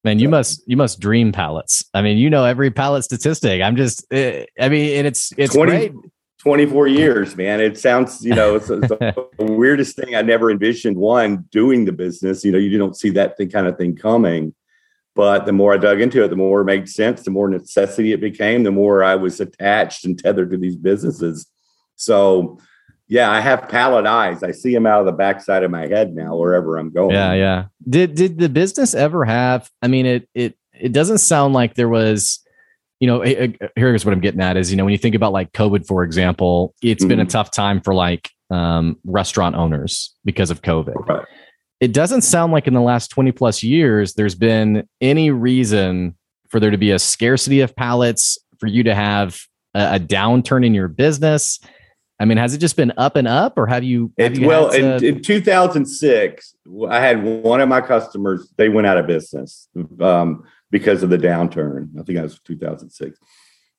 man, 0.03 0.19
you 0.19 0.27
must 0.29 0.62
you 0.67 0.75
must 0.77 0.99
dream 0.99 1.32
pallets. 1.32 1.84
I 1.93 2.01
mean, 2.01 2.17
you 2.17 2.29
know 2.29 2.45
every 2.45 2.71
pallet 2.71 3.03
statistic. 3.03 3.62
I'm 3.62 3.75
just, 3.75 4.05
eh, 4.12 4.45
I 4.60 4.69
mean, 4.69 4.97
and 4.97 5.08
it's 5.08 5.32
it's 5.38 5.53
20 5.55 5.71
great. 5.71 5.93
24 6.39 6.88
years, 6.88 7.36
man. 7.36 7.60
It 7.60 7.77
sounds, 7.77 8.23
you 8.23 8.34
know, 8.34 8.55
it's, 8.55 8.69
it's 8.69 8.88
the 8.89 9.27
weirdest 9.39 9.95
thing. 9.97 10.15
I 10.15 10.21
never 10.21 10.49
envisioned 10.51 10.97
one 10.97 11.45
doing 11.51 11.86
the 11.86 11.91
business. 11.91 12.45
You 12.45 12.51
know, 12.51 12.58
you 12.58 12.77
don't 12.77 12.95
see 12.95 13.10
that 13.12 13.38
thing, 13.38 13.49
kind 13.49 13.67
of 13.67 13.77
thing 13.77 13.95
coming. 13.95 14.53
But 15.19 15.45
the 15.45 15.51
more 15.51 15.73
I 15.73 15.77
dug 15.77 15.99
into 15.99 16.23
it, 16.23 16.29
the 16.29 16.38
more 16.38 16.62
it 16.62 16.63
made 16.63 16.88
sense, 16.88 17.23
the 17.23 17.29
more 17.29 17.49
necessity 17.49 18.13
it 18.13 18.21
became, 18.21 18.63
the 18.63 18.71
more 18.71 19.03
I 19.03 19.15
was 19.15 19.41
attached 19.41 20.05
and 20.05 20.17
tethered 20.17 20.49
to 20.51 20.58
these 20.58 20.77
businesses. 20.77 21.45
So, 21.97 22.58
yeah, 23.10 23.29
I 23.29 23.41
have 23.41 23.67
pallet 23.67 24.05
eyes. 24.05 24.43
I 24.43 24.51
see 24.51 24.73
them 24.73 24.86
out 24.86 25.01
of 25.01 25.08
the 25.08 25.12
backside 25.12 25.63
of 25.63 25.71
my 25.71 25.88
head 25.88 26.15
now, 26.15 26.38
wherever 26.38 26.77
I'm 26.77 26.89
going. 26.89 27.12
Yeah, 27.15 27.34
yeah. 27.34 27.65
Did 27.89 28.15
did 28.15 28.39
the 28.39 28.47
business 28.47 28.93
ever 28.93 29.25
have? 29.25 29.69
I 29.82 29.89
mean, 29.89 30.05
it 30.05 30.29
it 30.34 30.58
it 30.73 30.93
doesn't 30.93 31.17
sound 31.17 31.53
like 31.53 31.75
there 31.75 31.89
was. 31.89 32.39
You 33.01 33.08
know, 33.08 33.21
here's 33.75 34.05
what 34.05 34.13
I'm 34.13 34.21
getting 34.21 34.39
at 34.39 34.55
is 34.55 34.71
you 34.71 34.77
know 34.77 34.86
when 34.86 34.93
you 34.93 34.97
think 34.97 35.15
about 35.15 35.34
like 35.34 35.51
COVID, 35.51 35.86
for 35.86 36.03
example, 36.05 36.73
it's 36.82 37.03
been 37.03 37.19
a 37.19 37.25
Mhm. 37.25 37.29
tough 37.29 37.51
time 37.51 37.82
for 37.82 37.93
like 37.93 38.29
um, 38.51 38.95
restaurant 39.03 39.55
owners 39.55 40.15
because 40.23 40.49
of 40.49 40.62
COVID. 40.62 40.95
Right. 41.10 41.25
It 41.79 41.93
doesn't 41.93 42.21
sound 42.21 42.51
like 42.51 42.67
in 42.67 42.73
the 42.73 42.81
last 42.81 43.09
20 43.09 43.31
plus 43.31 43.63
years 43.63 44.13
there's 44.13 44.35
been 44.35 44.87
any 44.99 45.31
reason 45.31 46.15
for 46.49 46.59
there 46.59 46.71
to 46.71 46.77
be 46.77 46.91
a 46.91 46.99
scarcity 46.99 47.61
of 47.61 47.75
pallets 47.75 48.37
for 48.59 48.67
you 48.67 48.83
to 48.83 48.93
have 48.93 49.39
a, 49.73 49.95
a 49.95 49.99
downturn 49.99 50.65
in 50.65 50.73
your 50.73 50.87
business? 50.87 51.59
I 52.19 52.25
mean, 52.25 52.37
has 52.37 52.53
it 52.53 52.57
just 52.57 52.75
been 52.75 52.91
up 52.97 53.15
and 53.15 53.27
up, 53.27 53.57
or 53.57 53.65
have 53.67 53.83
you? 53.83 54.11
Have 54.17 54.37
you 54.37 54.47
well, 54.47 54.71
to- 54.71 54.97
in, 54.97 55.03
in 55.03 55.21
2006, 55.21 56.55
I 56.89 56.99
had 56.99 57.23
one 57.23 57.61
of 57.61 57.69
my 57.69 57.79
customers. 57.79 58.51
They 58.57 58.67
went 58.67 58.87
out 58.87 58.97
of 58.97 59.07
business 59.07 59.69
um, 60.01 60.43
because 60.69 61.01
of 61.01 61.09
the 61.09 61.17
downturn. 61.17 61.91
I 61.97 62.03
think 62.03 62.17
that 62.17 62.23
was 62.23 62.39
2006. 62.39 63.17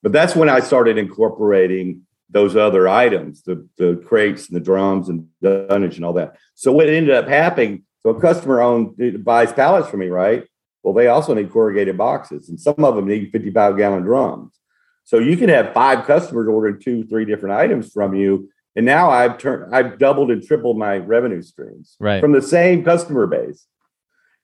But 0.02 0.12
that's 0.12 0.34
when 0.34 0.48
I 0.48 0.60
started 0.60 0.96
incorporating 0.96 2.02
those 2.30 2.56
other 2.56 2.88
items, 2.88 3.42
the 3.42 3.68
the 3.76 4.02
crates 4.06 4.48
and 4.48 4.56
the 4.56 4.64
drums 4.64 5.10
and 5.10 5.26
dunnage 5.42 5.96
and 5.96 6.04
all 6.04 6.14
that. 6.14 6.36
So 6.54 6.72
what 6.72 6.88
ended 6.88 7.14
up 7.14 7.28
happening? 7.28 7.82
So 8.02 8.10
a 8.10 8.20
customer 8.20 8.60
owned 8.60 9.24
buys 9.24 9.52
pallets 9.52 9.88
from 9.88 10.00
me, 10.00 10.08
right? 10.08 10.44
Well, 10.82 10.94
they 10.94 11.08
also 11.08 11.34
need 11.34 11.50
corrugated 11.50 11.98
boxes, 11.98 12.48
and 12.48 12.58
some 12.58 12.82
of 12.84 12.96
them 12.96 13.06
need 13.06 13.30
55 13.30 13.76
gallon 13.76 14.02
drums. 14.02 14.58
So 15.04 15.18
you 15.18 15.36
can 15.36 15.48
have 15.48 15.74
five 15.74 16.06
customers 16.06 16.48
ordering 16.48 16.80
two, 16.80 17.04
three 17.06 17.24
different 17.24 17.54
items 17.56 17.92
from 17.92 18.14
you, 18.14 18.48
and 18.76 18.86
now 18.86 19.10
I've 19.10 19.36
turned, 19.36 19.74
I've 19.74 19.98
doubled 19.98 20.30
and 20.30 20.42
tripled 20.42 20.78
my 20.78 20.96
revenue 20.98 21.42
streams 21.42 21.96
right. 21.98 22.20
from 22.20 22.32
the 22.32 22.40
same 22.40 22.84
customer 22.84 23.26
base, 23.26 23.66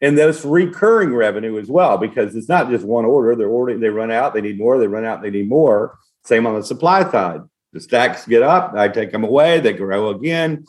and 0.01 0.19
that's 0.19 0.45
recurring 0.45 1.15
revenue 1.15 1.59
as 1.59 1.69
well, 1.69 1.97
because 1.97 2.37
it's 2.37 2.49
not 2.49 2.69
just 2.69 2.85
one 2.85 3.07
order. 3.07 3.35
They're 3.35 3.49
ordering, 3.49 3.81
they 3.81 3.89
run 3.89 4.11
out, 4.11 4.35
they 4.35 4.43
need 4.43 4.59
more, 4.59 4.79
they 4.79 4.89
run 4.89 5.05
out, 5.05 5.23
they 5.23 5.31
need 5.31 5.49
more. 5.49 5.99
Same 6.25 6.47
on 6.47 6.57
the 6.57 6.67
supply 6.67 7.11
side. 7.11 7.41
The 7.73 7.81
stacks 7.81 8.27
get 8.27 8.43
up, 8.43 8.75
I 8.75 8.89
take 8.89 9.13
them 9.13 9.25
away, 9.25 9.61
they 9.61 9.73
grow 9.73 10.11
again. 10.11 10.67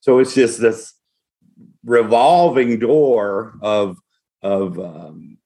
So 0.00 0.18
it's 0.18 0.34
just 0.34 0.60
this 0.60 0.94
revolving 1.84 2.78
door 2.78 3.54
of 3.60 3.98
of 4.42 4.78
um, 4.78 5.38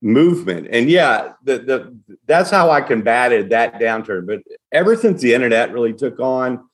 movement. 0.00 0.68
And 0.70 0.88
yeah, 0.88 1.32
the, 1.42 1.58
the 1.58 1.98
that's 2.26 2.50
how 2.50 2.70
I 2.70 2.80
combated 2.80 3.50
that 3.50 3.80
downturn. 3.80 4.26
But 4.26 4.40
ever 4.72 4.96
since 4.96 5.20
the 5.20 5.34
internet 5.34 5.72
really 5.72 5.92
took 5.92 6.20
on, 6.20 6.68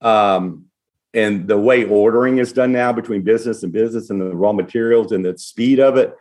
um, 0.00 0.66
and 1.14 1.46
the 1.46 1.58
way 1.58 1.84
ordering 1.84 2.38
is 2.38 2.52
done 2.52 2.72
now 2.72 2.92
between 2.92 3.22
business 3.22 3.62
and 3.62 3.72
business 3.72 4.10
and 4.10 4.20
the 4.20 4.34
raw 4.34 4.52
materials 4.52 5.12
and 5.12 5.24
the 5.24 5.36
speed 5.36 5.78
of 5.78 5.96
it, 5.96 6.16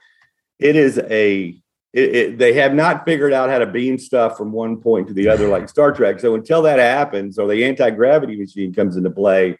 it 0.59 0.75
is 0.75 0.99
a 1.09 1.55
it, 1.93 2.15
it, 2.15 2.37
they 2.37 2.53
have 2.53 2.73
not 2.73 3.03
figured 3.05 3.33
out 3.33 3.49
how 3.49 3.59
to 3.59 3.65
beam 3.65 3.97
stuff 3.97 4.37
from 4.37 4.53
one 4.53 4.77
point 4.77 5.07
to 5.07 5.13
the 5.13 5.27
other 5.27 5.47
like 5.47 5.67
Star 5.69 5.91
Trek. 5.91 6.19
So 6.19 6.35
until 6.35 6.61
that 6.63 6.79
happens, 6.79 7.37
or 7.37 7.47
the 7.47 7.65
anti 7.65 7.89
gravity 7.91 8.35
machine 8.37 8.73
comes 8.73 8.97
into 8.97 9.09
play, 9.09 9.57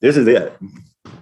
this 0.00 0.16
is 0.16 0.26
it. 0.26 0.56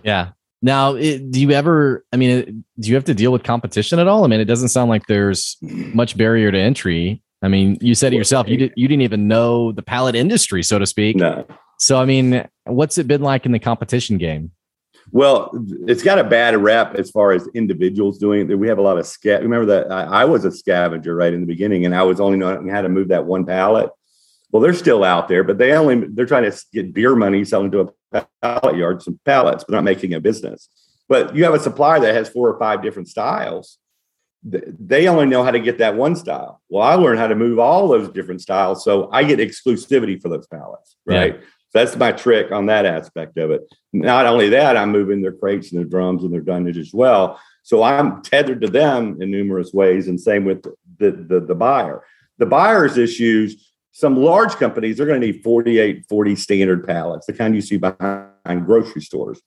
Yeah. 0.03 0.31
Now, 0.63 0.95
it, 0.95 1.31
do 1.31 1.41
you 1.41 1.51
ever? 1.53 2.05
I 2.13 2.17
mean, 2.17 2.31
it, 2.31 2.47
do 2.81 2.89
you 2.89 2.95
have 2.95 3.05
to 3.05 3.15
deal 3.15 3.33
with 3.33 3.43
competition 3.43 3.99
at 3.99 4.09
all? 4.09 4.25
I 4.25 4.27
mean, 4.27 4.41
it 4.41 4.45
doesn't 4.45 4.69
sound 4.69 4.91
like 4.91 5.07
there's 5.07 5.57
much 5.63 6.17
barrier 6.17 6.53
to 6.53 6.59
entry. 6.59 7.23
I 7.43 7.49
mean, 7.49 7.79
you 7.81 7.95
said 7.95 8.13
it 8.13 8.17
yourself. 8.17 8.49
You 8.49 8.59
did. 8.59 8.73
You 8.77 8.87
didn't 8.87 9.03
even 9.03 9.27
know 9.27 9.73
the 9.73 9.83
pallet 9.83 10.15
industry, 10.15 10.63
so 10.63 10.79
to 10.79 10.87
speak. 10.87 11.17
No. 11.17 11.47
So, 11.79 11.99
I 11.99 12.05
mean, 12.05 12.47
what's 12.65 12.99
it 12.99 13.09
been 13.09 13.23
like 13.23 13.47
in 13.47 13.53
the 13.53 13.59
competition 13.59 14.19
game? 14.19 14.51
Well, 15.13 15.51
it's 15.89 16.03
got 16.03 16.19
a 16.19 16.25
bad 16.25 16.57
rep 16.57 16.95
as 16.95 17.11
far 17.11 17.33
as 17.33 17.49
individuals 17.55 18.19
doing 18.19 18.49
it. 18.49 18.55
We 18.55 18.69
have 18.69 18.79
a 18.79 18.83
lot 18.83 18.99
of 18.99 19.07
sca- 19.07 19.41
Remember 19.41 19.67
that 19.67 19.91
I, 19.91 20.03
I 20.05 20.25
was 20.27 20.45
a 20.45 20.53
scavenger 20.53 21.17
right 21.17 21.33
in 21.33 21.41
the 21.41 21.47
beginning, 21.47 21.87
and 21.87 21.95
I 21.95 22.03
was 22.03 22.21
only 22.21 22.39
knowing 22.39 22.69
how 22.69 22.83
to 22.83 22.89
move 22.89 23.09
that 23.09 23.25
one 23.25 23.47
pallet. 23.47 23.91
Well, 24.53 24.63
they're 24.63 24.75
still 24.75 25.05
out 25.05 25.29
there, 25.29 25.45
but 25.45 25.59
they 25.59 25.73
only 25.73 26.07
they're 26.09 26.27
trying 26.27 26.51
to 26.51 26.65
get 26.73 26.93
beer 26.93 27.15
money 27.15 27.45
selling 27.45 27.71
to 27.71 27.93
a 28.13 28.27
pallet 28.43 28.77
yard 28.77 29.03
some 29.03 29.21
pallets, 29.25 29.65
but 29.65 29.75
not 29.75 29.85
making 29.85 30.15
a 30.15 30.21
business. 30.21 30.69
But 31.09 31.35
you 31.35 31.45
have 31.45 31.55
a 31.55 31.61
supplier 31.61 32.01
that 32.01 32.15
has 32.15 32.29
four 32.29 32.49
or 32.49 32.59
five 32.59 32.83
different 32.83 33.09
styles. 33.09 33.79
They 34.43 35.07
only 35.07 35.27
know 35.27 35.45
how 35.45 35.51
to 35.51 35.61
get 35.61 35.79
that 35.79 35.97
one 35.97 36.17
style. 36.17 36.63
Well, 36.69 36.83
I 36.83 36.95
learned 36.95 37.19
how 37.19 37.27
to 37.27 37.35
move 37.35 37.59
all 37.59 37.89
those 37.89 38.09
different 38.09 38.41
styles, 38.41 38.85
so 38.85 39.11
I 39.13 39.25
get 39.25 39.39
exclusivity 39.39 40.21
for 40.21 40.29
those 40.29 40.47
pallets, 40.47 40.97
right? 41.05 41.35
Yeah. 41.35 41.41
So 41.41 41.79
that's 41.79 41.97
my 41.97 42.11
trick 42.11 42.51
on 42.51 42.67
that 42.67 42.87
aspect 42.87 43.39
of 43.39 43.51
it. 43.51 43.63
Not 43.93 44.27
only 44.27 44.49
that, 44.49 44.77
I'm 44.77 44.91
moving 44.91 45.21
their 45.21 45.33
crates 45.33 45.71
and 45.71 45.79
their 45.79 45.87
drums 45.87 46.25
and 46.25 46.33
their 46.33 46.41
dunnage 46.41 46.79
as 46.79 46.93
well. 46.93 47.39
So 47.63 47.83
I'm 47.83 48.23
tethered 48.23 48.63
to 48.63 48.69
them 48.69 49.21
in 49.21 49.31
numerous 49.31 49.73
ways, 49.73 50.09
and 50.09 50.21
same 50.21 50.45
with 50.45 50.63
the 50.63 51.13
the, 51.13 51.41
the 51.41 51.55
buyer. 51.55 52.03
The 52.39 52.47
buyer's 52.47 52.97
issues 52.97 53.70
some 53.93 54.17
large 54.17 54.55
companies 54.55 55.01
are 55.01 55.07
going 55.07 55.21
to 55.21 55.27
need 55.27 55.43
48 55.43 56.07
40 56.09 56.37
standard 56.37 56.87
pallets 56.87 57.27
the 57.27 57.33
kind 57.33 57.55
you 57.55 57.61
see 57.61 57.77
behind 57.77 58.67
grocery 58.67 59.03
stores. 59.03 59.41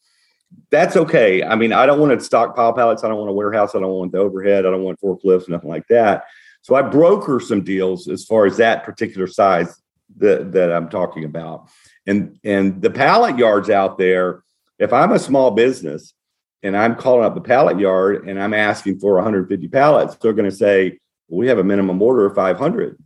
That's 0.69 0.95
okay. 0.95 1.43
I 1.43 1.55
mean 1.55 1.73
i 1.73 1.85
don't 1.85 1.99
want 1.99 2.17
to 2.17 2.23
stockpile 2.23 2.73
pallets 2.73 3.03
i 3.03 3.07
don't 3.07 3.17
want 3.17 3.29
a 3.29 3.33
warehouse 3.33 3.75
i 3.75 3.79
don't 3.79 3.91
want 3.91 4.11
the 4.11 4.19
overhead 4.19 4.65
i 4.65 4.69
don't 4.69 4.83
want 4.83 4.99
forklifts 4.99 5.49
nothing 5.49 5.69
like 5.69 5.87
that. 5.87 6.25
So 6.61 6.75
i 6.75 6.81
broker 6.81 7.39
some 7.39 7.63
deals 7.63 8.07
as 8.07 8.25
far 8.25 8.45
as 8.45 8.57
that 8.57 8.83
particular 8.83 9.27
size 9.27 9.81
that, 10.17 10.51
that 10.51 10.71
i'm 10.71 10.89
talking 10.89 11.23
about. 11.23 11.69
And 12.05 12.37
and 12.43 12.81
the 12.81 12.91
pallet 12.91 13.37
yards 13.37 13.69
out 13.69 13.97
there 13.97 14.43
if 14.77 14.91
i'm 14.91 15.11
a 15.11 15.19
small 15.19 15.51
business 15.51 16.13
and 16.61 16.75
i'm 16.75 16.95
calling 16.95 17.25
up 17.25 17.33
the 17.33 17.41
pallet 17.41 17.79
yard 17.79 18.27
and 18.27 18.41
i'm 18.41 18.53
asking 18.53 18.99
for 18.99 19.15
150 19.15 19.67
pallets 19.69 20.15
they're 20.17 20.33
going 20.33 20.49
to 20.49 20.55
say 20.55 20.99
well, 21.29 21.39
we 21.39 21.47
have 21.47 21.59
a 21.59 21.63
minimum 21.63 22.01
order 22.01 22.25
of 22.25 22.35
500 22.35 22.97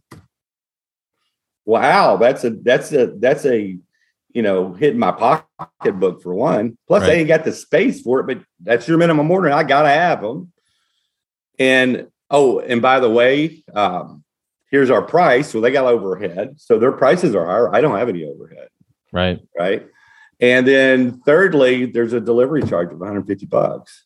wow, 1.68 2.16
that's 2.18 2.44
a 2.46 2.50
that's 2.50 2.92
a 2.94 3.08
that's 3.08 3.46
a 3.46 3.78
you 4.34 4.42
know 4.42 4.74
hitting 4.74 5.00
my 5.00 5.12
pocketbook 5.12 6.24
for 6.24 6.34
one. 6.34 6.78
Plus, 6.88 7.02
right. 7.02 7.08
they 7.08 7.20
ain't 7.20 7.28
got 7.28 7.44
the 7.44 7.52
space 7.52 8.02
for 8.02 8.22
it, 8.22 8.28
but 8.28 8.40
that's 8.64 8.88
your 8.88 8.98
minimum 8.98 9.30
order. 9.30 9.52
I 9.52 9.64
gotta 9.64 9.90
have 9.90 10.22
them. 10.22 10.52
And 11.60 12.08
oh, 12.32 12.60
and 12.60 12.82
by 12.82 13.00
the 13.00 13.10
way, 13.10 13.64
um, 13.76 14.24
here's 14.72 14.90
our 14.90 15.02
price. 15.02 15.52
So 15.52 15.62
they 15.62 15.72
got 15.72 15.86
overhead, 15.86 16.56
so 16.58 16.80
their 16.80 16.94
prices 16.94 17.36
are 17.36 17.46
higher. 17.46 17.76
I 17.76 17.82
don't 17.82 17.98
have 17.98 18.10
any 18.10 18.24
overhead. 18.24 18.70
Right. 19.12 19.40
Right. 19.58 19.88
And 20.40 20.68
then 20.68 21.22
thirdly, 21.26 21.86
there's 21.86 22.14
a 22.14 22.22
delivery 22.22 22.62
charge 22.64 22.92
of 22.92 23.00
150 23.00 23.46
bucks. 23.48 24.06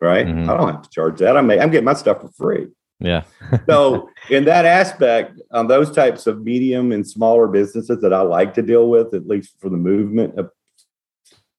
Right. 0.00 0.26
Mm-hmm. 0.26 0.48
I 0.48 0.56
don't 0.56 0.72
have 0.72 0.82
to 0.82 0.90
charge 0.90 1.18
that. 1.18 1.36
I'm 1.36 1.50
I'm 1.50 1.70
getting 1.70 1.84
my 1.84 1.94
stuff 1.94 2.20
for 2.20 2.28
free. 2.28 2.68
Yeah. 3.00 3.24
so 3.68 4.10
in 4.28 4.44
that 4.44 4.64
aspect, 4.64 5.40
um, 5.50 5.68
those 5.68 5.90
types 5.90 6.26
of 6.26 6.42
medium 6.42 6.92
and 6.92 7.06
smaller 7.06 7.48
businesses 7.48 8.00
that 8.00 8.12
I 8.12 8.20
like 8.20 8.54
to 8.54 8.62
deal 8.62 8.88
with, 8.88 9.14
at 9.14 9.26
least 9.26 9.54
for 9.58 9.68
the 9.68 9.76
movement 9.76 10.38
of 10.38 10.50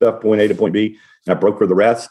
stuff 0.02 0.22
point 0.22 0.42
A 0.42 0.48
to 0.48 0.56
point 0.56 0.74
B, 0.74 0.98
and 1.26 1.36
I 1.36 1.40
broker 1.40 1.68
the 1.68 1.76
rest, 1.76 2.10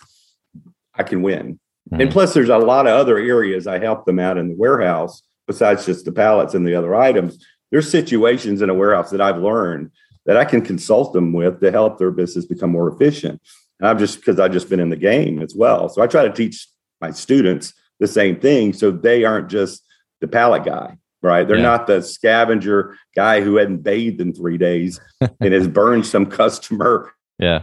I 0.95 1.03
can 1.03 1.23
win. 1.23 1.59
Mm-hmm. 1.91 2.03
And 2.03 2.11
plus, 2.11 2.35
there's 2.35 2.49
a 2.49 2.59
lot 2.59 2.87
of 2.87 2.93
other 2.93 3.19
areas 3.19 3.67
I 3.67 3.79
help 3.79 4.05
them 4.05 4.19
out 4.19 4.39
in 4.39 4.49
the 4.49 4.57
warehouse 4.57 5.23
besides 5.47 5.87
just 5.87 6.05
the 6.05 6.13
pallets 6.13 6.55
and 6.55 6.67
the 6.67 6.75
other 6.75 6.95
items. 6.95 7.45
There's 7.71 7.91
situations 7.91 8.63
in 8.63 8.71
a 8.71 8.75
warehouse 8.75 9.11
that 9.11 9.21
I've 9.21 9.39
learned 9.39 9.91
that 10.27 10.37
I 10.37 10.45
can 10.45 10.63
consult 10.63 11.13
them 11.13 11.33
with 11.33 11.61
to 11.61 11.71
help 11.71 11.99
their 11.99 12.11
business 12.11 12.45
become 12.45 12.71
more 12.71 12.93
efficient. 12.93 13.41
And 13.79 13.89
I've 13.89 13.99
just 13.99 14.19
because 14.19 14.39
I've 14.39 14.53
just 14.53 14.69
been 14.69 14.81
in 14.81 14.91
the 14.91 14.97
game 14.97 15.41
as 15.41 15.55
well. 15.55 15.89
So 15.89 16.03
I 16.03 16.07
try 16.07 16.23
to 16.23 16.33
teach 16.33 16.69
my 17.01 17.11
students 17.11 17.73
the 18.01 18.09
same 18.09 18.41
thing. 18.41 18.73
So 18.73 18.91
they 18.91 19.25
aren't 19.25 19.49
just 19.49 19.85
the 20.21 20.27
pallet 20.27 20.65
guy, 20.65 20.97
right? 21.23 21.47
They're 21.47 21.57
yeah. 21.57 21.63
not 21.63 21.87
the 21.87 22.03
scavenger 22.03 22.97
guy 23.15 23.43
who 23.43 23.57
hadn't 23.57 23.79
bathed 23.79 24.21
in 24.21 24.35
three 24.35 24.59
days 24.59 25.01
and 25.41 25.55
has 25.55 25.69
burned 25.69 26.07
some 26.07 26.27
customer. 26.27 27.13
Yeah. 27.39 27.63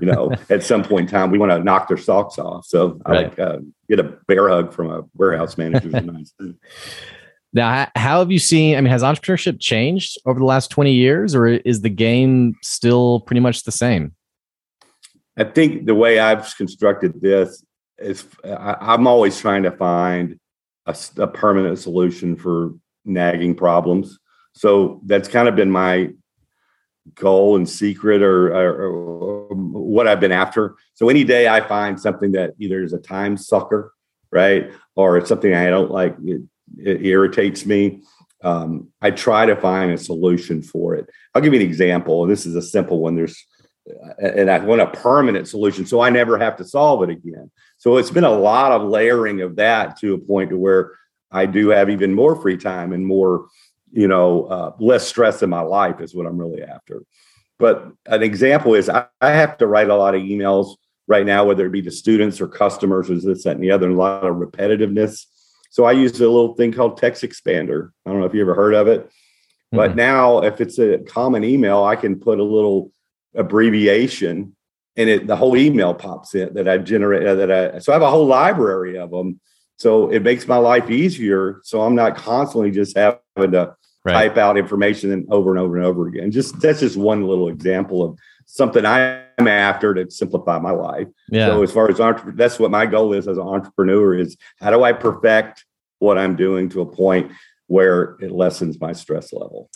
you 0.00 0.06
know, 0.06 0.32
at 0.50 0.62
some 0.62 0.82
point 0.82 1.08
in 1.08 1.14
time, 1.14 1.30
we 1.30 1.38
want 1.38 1.52
to 1.52 1.58
knock 1.58 1.88
their 1.88 1.96
socks 1.96 2.38
off. 2.38 2.66
So 2.66 3.00
I 3.04 3.12
like 3.12 3.38
uh, 3.38 3.58
get 3.88 4.00
a 4.00 4.16
bear 4.26 4.48
hug 4.48 4.72
from 4.72 4.90
a 4.90 5.02
warehouse 5.14 5.58
manager. 5.58 5.88
nice 6.00 6.32
now, 7.52 7.88
how 7.96 8.18
have 8.18 8.30
you 8.30 8.38
seen? 8.38 8.76
I 8.76 8.80
mean, 8.80 8.90
has 8.90 9.02
entrepreneurship 9.02 9.58
changed 9.58 10.18
over 10.26 10.38
the 10.38 10.44
last 10.44 10.70
20 10.70 10.92
years 10.92 11.34
or 11.34 11.46
is 11.46 11.80
the 11.80 11.88
game 11.88 12.54
still 12.62 13.20
pretty 13.20 13.40
much 13.40 13.64
the 13.64 13.72
same? 13.72 14.14
I 15.38 15.44
think 15.44 15.86
the 15.86 15.94
way 15.94 16.18
I've 16.18 16.54
constructed 16.56 17.20
this 17.20 17.64
is 17.98 18.26
I, 18.44 18.94
am 18.94 19.06
always 19.06 19.38
trying 19.38 19.62
to 19.64 19.70
find 19.70 20.38
a, 20.86 20.96
a, 21.18 21.26
permanent 21.26 21.78
solution 21.78 22.36
for 22.36 22.74
nagging 23.04 23.54
problems. 23.54 24.18
So 24.52 25.00
that's 25.04 25.28
kind 25.28 25.48
of 25.48 25.56
been 25.56 25.70
my 25.70 26.10
goal 27.14 27.56
and 27.56 27.68
secret 27.68 28.22
or, 28.22 28.48
or, 28.54 28.82
or, 28.82 29.54
what 29.54 30.06
I've 30.06 30.20
been 30.20 30.32
after. 30.32 30.76
So 30.94 31.08
any 31.08 31.24
day 31.24 31.48
I 31.48 31.60
find 31.60 31.98
something 31.98 32.32
that 32.32 32.54
either 32.58 32.82
is 32.82 32.92
a 32.92 32.98
time 32.98 33.36
sucker, 33.36 33.92
right, 34.30 34.70
or 34.94 35.16
it's 35.16 35.28
something 35.28 35.54
I 35.54 35.70
don't 35.70 35.90
like, 35.90 36.16
it, 36.24 36.42
it 36.76 37.04
irritates 37.06 37.64
me. 37.64 38.02
Um, 38.44 38.88
I 39.00 39.10
try 39.10 39.46
to 39.46 39.56
find 39.56 39.92
a 39.92 39.98
solution 39.98 40.62
for 40.62 40.94
it. 40.94 41.08
I'll 41.34 41.42
give 41.42 41.54
you 41.54 41.60
an 41.60 41.66
example. 41.66 42.26
This 42.26 42.46
is 42.46 42.54
a 42.54 42.62
simple 42.62 43.00
one. 43.00 43.16
There's, 43.16 43.44
and 44.18 44.50
I 44.50 44.58
want 44.58 44.82
a 44.82 44.86
permanent 44.86 45.48
solution 45.48 45.86
so 45.86 46.00
I 46.00 46.10
never 46.10 46.38
have 46.38 46.56
to 46.56 46.64
solve 46.64 47.02
it 47.02 47.10
again. 47.10 47.50
So 47.78 47.96
it's 47.96 48.10
been 48.10 48.24
a 48.24 48.30
lot 48.30 48.72
of 48.72 48.88
layering 48.88 49.40
of 49.40 49.56
that 49.56 49.98
to 50.00 50.14
a 50.14 50.18
point 50.18 50.50
to 50.50 50.58
where 50.58 50.92
I 51.30 51.46
do 51.46 51.68
have 51.68 51.88
even 51.90 52.12
more 52.12 52.36
free 52.36 52.56
time 52.56 52.92
and 52.92 53.06
more, 53.06 53.46
you 53.92 54.08
know, 54.08 54.44
uh, 54.44 54.72
less 54.80 55.06
stress 55.06 55.42
in 55.42 55.50
my 55.50 55.60
life 55.60 56.00
is 56.00 56.14
what 56.14 56.26
I'm 56.26 56.38
really 56.38 56.62
after. 56.62 57.02
But 57.58 57.90
an 58.06 58.22
example 58.22 58.74
is 58.74 58.88
I, 58.88 59.06
I, 59.20 59.30
have 59.30 59.58
to 59.58 59.66
write 59.66 59.90
a 59.90 59.96
lot 59.96 60.14
of 60.14 60.22
emails 60.22 60.76
right 61.06 61.26
now, 61.26 61.44
whether 61.44 61.66
it 61.66 61.72
be 61.72 61.82
to 61.82 61.90
students 61.90 62.40
or 62.40 62.48
customers 62.48 63.10
or 63.10 63.14
this, 63.16 63.44
that, 63.44 63.56
and 63.56 63.62
the 63.62 63.70
other, 63.70 63.86
and 63.86 63.96
a 63.96 63.98
lot 63.98 64.24
of 64.24 64.36
repetitiveness. 64.36 65.26
So 65.70 65.84
I 65.84 65.92
use 65.92 66.12
a 66.20 66.28
little 66.28 66.54
thing 66.54 66.72
called 66.72 67.00
TextExpander. 67.00 67.90
I 68.06 68.10
don't 68.10 68.20
know 68.20 68.26
if 68.26 68.34
you 68.34 68.40
ever 68.40 68.54
heard 68.54 68.74
of 68.74 68.88
it. 68.88 69.10
But 69.70 69.96
now, 69.96 70.38
if 70.38 70.60
it's 70.60 70.78
a 70.78 70.98
common 70.98 71.44
email, 71.44 71.84
I 71.84 71.94
can 71.94 72.18
put 72.18 72.38
a 72.38 72.44
little 72.44 72.90
abbreviation 73.34 74.56
and 74.98 75.08
it 75.08 75.26
the 75.26 75.36
whole 75.36 75.56
email 75.56 75.94
pops 75.94 76.34
in 76.34 76.52
that 76.54 76.68
I 76.68 76.76
generate 76.76 77.26
uh, 77.26 77.36
that 77.36 77.50
I 77.50 77.78
so 77.78 77.92
I 77.92 77.94
have 77.94 78.02
a 78.02 78.10
whole 78.10 78.26
library 78.26 78.98
of 78.98 79.10
them. 79.10 79.40
So 79.76 80.10
it 80.10 80.22
makes 80.22 80.46
my 80.48 80.56
life 80.56 80.90
easier. 80.90 81.60
So 81.62 81.80
I'm 81.82 81.94
not 81.94 82.16
constantly 82.16 82.72
just 82.72 82.96
having 82.96 83.52
to 83.52 83.76
right. 84.04 84.12
type 84.12 84.36
out 84.36 84.58
information 84.58 85.26
over 85.30 85.50
and 85.50 85.60
over 85.60 85.76
and 85.76 85.86
over 85.86 86.08
again. 86.08 86.32
Just 86.32 86.60
that's 86.60 86.80
just 86.80 86.96
one 86.96 87.22
little 87.22 87.48
example 87.48 88.02
of 88.02 88.18
something 88.46 88.84
I'm 88.84 89.46
after 89.46 89.94
to 89.94 90.10
simplify 90.10 90.58
my 90.58 90.72
life. 90.72 91.06
Yeah. 91.30 91.46
So 91.46 91.62
as 91.62 91.70
far 91.70 91.88
as 91.88 92.00
entrepreneur, 92.00 92.36
that's 92.36 92.58
what 92.58 92.72
my 92.72 92.86
goal 92.86 93.12
is 93.12 93.28
as 93.28 93.38
an 93.38 93.46
entrepreneur 93.46 94.18
is 94.18 94.36
how 94.58 94.70
do 94.70 94.82
I 94.82 94.92
perfect 94.92 95.64
what 96.00 96.18
I'm 96.18 96.34
doing 96.34 96.68
to 96.70 96.80
a 96.80 96.86
point 96.86 97.30
where 97.68 98.16
it 98.20 98.32
lessens 98.32 98.80
my 98.80 98.92
stress 98.92 99.32
level. 99.32 99.70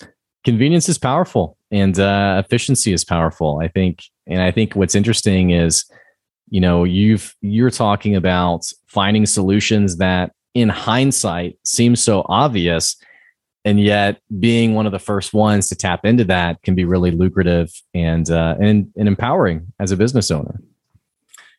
Convenience 0.44 0.88
is 0.88 0.98
powerful 0.98 1.56
and 1.70 1.98
uh, 1.98 2.42
efficiency 2.44 2.92
is 2.92 3.04
powerful. 3.04 3.60
I 3.62 3.68
think, 3.68 4.02
and 4.26 4.42
I 4.42 4.50
think 4.50 4.74
what's 4.74 4.94
interesting 4.94 5.50
is, 5.50 5.84
you 6.50 6.60
know, 6.60 6.84
you've 6.84 7.34
you're 7.40 7.70
talking 7.70 8.14
about 8.16 8.70
finding 8.86 9.24
solutions 9.24 9.96
that, 9.96 10.32
in 10.54 10.68
hindsight, 10.68 11.58
seem 11.64 11.96
so 11.96 12.26
obvious, 12.28 12.96
and 13.64 13.80
yet 13.80 14.20
being 14.38 14.74
one 14.74 14.84
of 14.84 14.92
the 14.92 14.98
first 14.98 15.32
ones 15.32 15.68
to 15.68 15.74
tap 15.74 16.04
into 16.04 16.24
that 16.24 16.60
can 16.62 16.74
be 16.74 16.84
really 16.84 17.10
lucrative 17.10 17.70
and 17.94 18.30
uh, 18.30 18.56
and, 18.60 18.92
and 18.96 19.08
empowering 19.08 19.72
as 19.80 19.92
a 19.92 19.96
business 19.96 20.30
owner. 20.30 20.60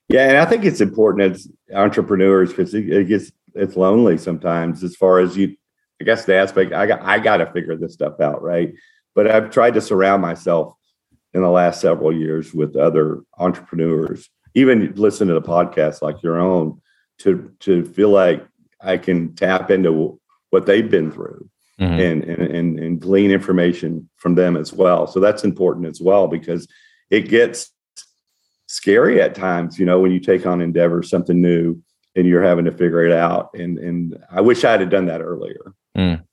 Yeah, 0.10 0.28
and 0.28 0.38
I 0.38 0.46
think 0.46 0.65
it's 0.65 0.82
important 0.82 1.36
as 1.36 1.48
entrepreneurs 1.74 2.50
because 2.50 2.74
it, 2.74 2.88
it 2.89 3.08
gets 3.08 3.32
it's 3.56 3.76
lonely 3.76 4.17
sometimes 4.17 4.84
as 4.84 4.96
far 4.96 5.19
as 5.19 5.38
you 5.38 5.56
I 6.04 6.06
guess 6.06 6.26
the 6.26 6.36
aspect 6.36 6.74
I 6.74 6.86
got 6.86 7.02
I 7.02 7.18
got 7.18 7.38
to 7.38 7.46
figure 7.54 7.78
this 7.78 7.94
stuff 7.94 8.20
out, 8.20 8.44
right? 8.44 8.74
But 9.16 9.32
I've 9.32 9.52
tried 9.52 9.76
to 9.76 9.82
surround 9.82 10.22
myself 10.22 10.74
in 11.34 11.42
the 11.42 11.50
last 11.50 11.80
several 11.80 12.13
years 12.13 12.54
with 12.54 12.76
other 12.76 13.22
entrepreneurs, 13.38 14.30
even 14.54 14.94
listen 14.96 15.30
to 15.30 15.34
the 15.34 15.42
podcast 15.42 16.02
like 16.02 16.22
your 16.22 16.42
own, 16.42 16.82
to 17.20 17.54
to 17.62 17.86
feel 17.86 18.10
like 18.10 18.46
I 18.82 18.98
can 18.98 19.34
tap 19.36 19.72
into 19.72 20.20
what 20.50 20.66
they've 20.66 20.92
been 20.92 21.10
through 21.10 21.50
mm-hmm. 21.80 22.02
and, 22.02 22.24
and 22.26 22.52
and 22.52 22.80
and 22.80 23.00
glean 23.00 23.32
information 23.32 24.10
from 24.18 24.36
them 24.36 24.58
as 24.58 24.74
well. 24.74 25.08
So 25.08 25.22
that's 25.22 25.46
important 25.46 25.88
as 25.88 26.02
well 26.02 26.28
because 26.28 26.68
it 27.10 27.30
gets 27.30 27.72
scary 28.68 29.22
at 29.22 29.36
times, 29.36 29.80
you 29.80 29.86
know, 29.86 30.02
when 30.02 30.12
you 30.12 30.20
take 30.20 30.46
on 30.46 30.60
endeavor, 30.60 31.02
something 31.02 31.42
new 31.42 31.82
and 32.13 32.28
you're 32.28 32.44
having 32.44 32.66
to 32.66 32.74
figure 32.74 33.06
it 33.06 33.13
out. 33.13 33.52
And 33.54 33.80
and 33.80 34.22
I 34.30 34.42
wish 34.42 34.66
I 34.66 34.78
had 34.78 34.89
done 34.89 35.06
that 35.06 35.22
earlier. 35.22 35.74
Mm. 35.97 36.23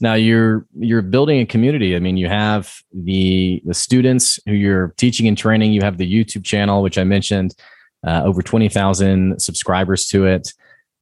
Now 0.00 0.14
you're 0.14 0.66
you're 0.78 1.02
building 1.02 1.40
a 1.40 1.46
community. 1.46 1.96
I 1.96 2.00
mean, 2.00 2.16
you 2.16 2.28
have 2.28 2.82
the 2.92 3.62
the 3.64 3.74
students 3.74 4.38
who 4.46 4.52
you're 4.52 4.94
teaching 4.96 5.26
and 5.26 5.38
training. 5.38 5.72
You 5.72 5.82
have 5.82 5.98
the 5.98 6.10
YouTube 6.10 6.44
channel, 6.44 6.82
which 6.82 6.98
I 6.98 7.04
mentioned, 7.04 7.54
uh, 8.06 8.22
over 8.24 8.42
twenty 8.42 8.68
thousand 8.68 9.40
subscribers 9.40 10.06
to 10.08 10.26
it. 10.26 10.52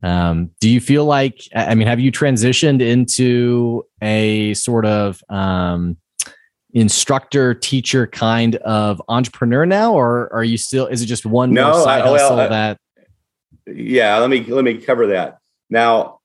Um, 0.02 0.50
do 0.61 0.68
you 0.68 0.80
feel 0.80 1.04
like? 1.04 1.40
I 1.54 1.74
mean, 1.74 1.88
have 1.88 2.00
you 2.00 2.12
transitioned 2.12 2.80
into 2.80 3.84
a 4.00 4.54
sort 4.54 4.87
of 4.87 5.22
um, 5.28 5.96
instructor 6.72 7.54
teacher 7.54 8.06
kind 8.06 8.56
of 8.56 9.02
entrepreneur 9.08 9.66
now, 9.66 9.94
or 9.94 10.32
are 10.32 10.44
you 10.44 10.58
still? 10.58 10.87
Is 10.87 11.02
it 11.02 11.06
just 11.06 11.26
one 11.26 11.52
no, 11.52 11.72
more 11.72 11.82
side 11.82 12.02
I, 12.02 12.08
hustle 12.08 12.37
well, 12.37 12.50
that? 12.50 12.78
Yeah, 13.66 14.18
let 14.18 14.30
me 14.30 14.44
let 14.44 14.64
me 14.64 14.74
cover 14.74 15.08
that 15.08 15.38
now 15.68 16.17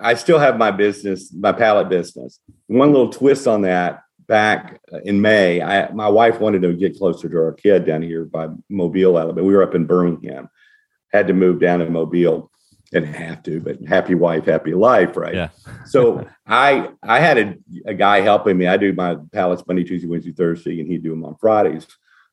I 0.00 0.14
still 0.14 0.38
have 0.38 0.58
my 0.58 0.70
business, 0.70 1.32
my 1.32 1.52
pallet 1.52 1.88
business. 1.88 2.40
One 2.66 2.92
little 2.92 3.10
twist 3.10 3.46
on 3.46 3.62
that 3.62 4.02
back 4.28 4.80
in 5.04 5.20
May, 5.20 5.60
I, 5.62 5.90
my 5.92 6.08
wife 6.08 6.38
wanted 6.38 6.62
to 6.62 6.74
get 6.74 6.98
closer 6.98 7.28
to 7.28 7.36
our 7.36 7.52
kid 7.52 7.86
down 7.86 8.02
here 8.02 8.24
by 8.24 8.48
Mobile, 8.68 9.18
Alabama. 9.18 9.46
We 9.46 9.54
were 9.54 9.62
up 9.62 9.74
in 9.74 9.86
Birmingham, 9.86 10.48
had 11.12 11.26
to 11.26 11.32
move 11.32 11.60
down 11.60 11.80
to 11.80 11.90
Mobile. 11.90 12.50
Didn't 12.90 13.12
have 13.14 13.42
to, 13.42 13.60
but 13.60 13.82
happy 13.86 14.14
wife, 14.14 14.46
happy 14.46 14.72
life, 14.72 15.14
right? 15.14 15.34
Yeah. 15.34 15.48
so 15.86 16.26
I 16.46 16.88
I 17.02 17.20
had 17.20 17.36
a, 17.36 17.54
a 17.84 17.92
guy 17.92 18.22
helping 18.22 18.56
me. 18.56 18.66
I 18.66 18.78
do 18.78 18.94
my 18.94 19.16
pallets 19.30 19.62
Monday, 19.66 19.84
Tuesday, 19.84 20.08
Wednesday, 20.08 20.32
Thursday, 20.32 20.80
and 20.80 20.90
he'd 20.90 21.02
do 21.02 21.10
them 21.10 21.22
on 21.22 21.36
Fridays. 21.36 21.86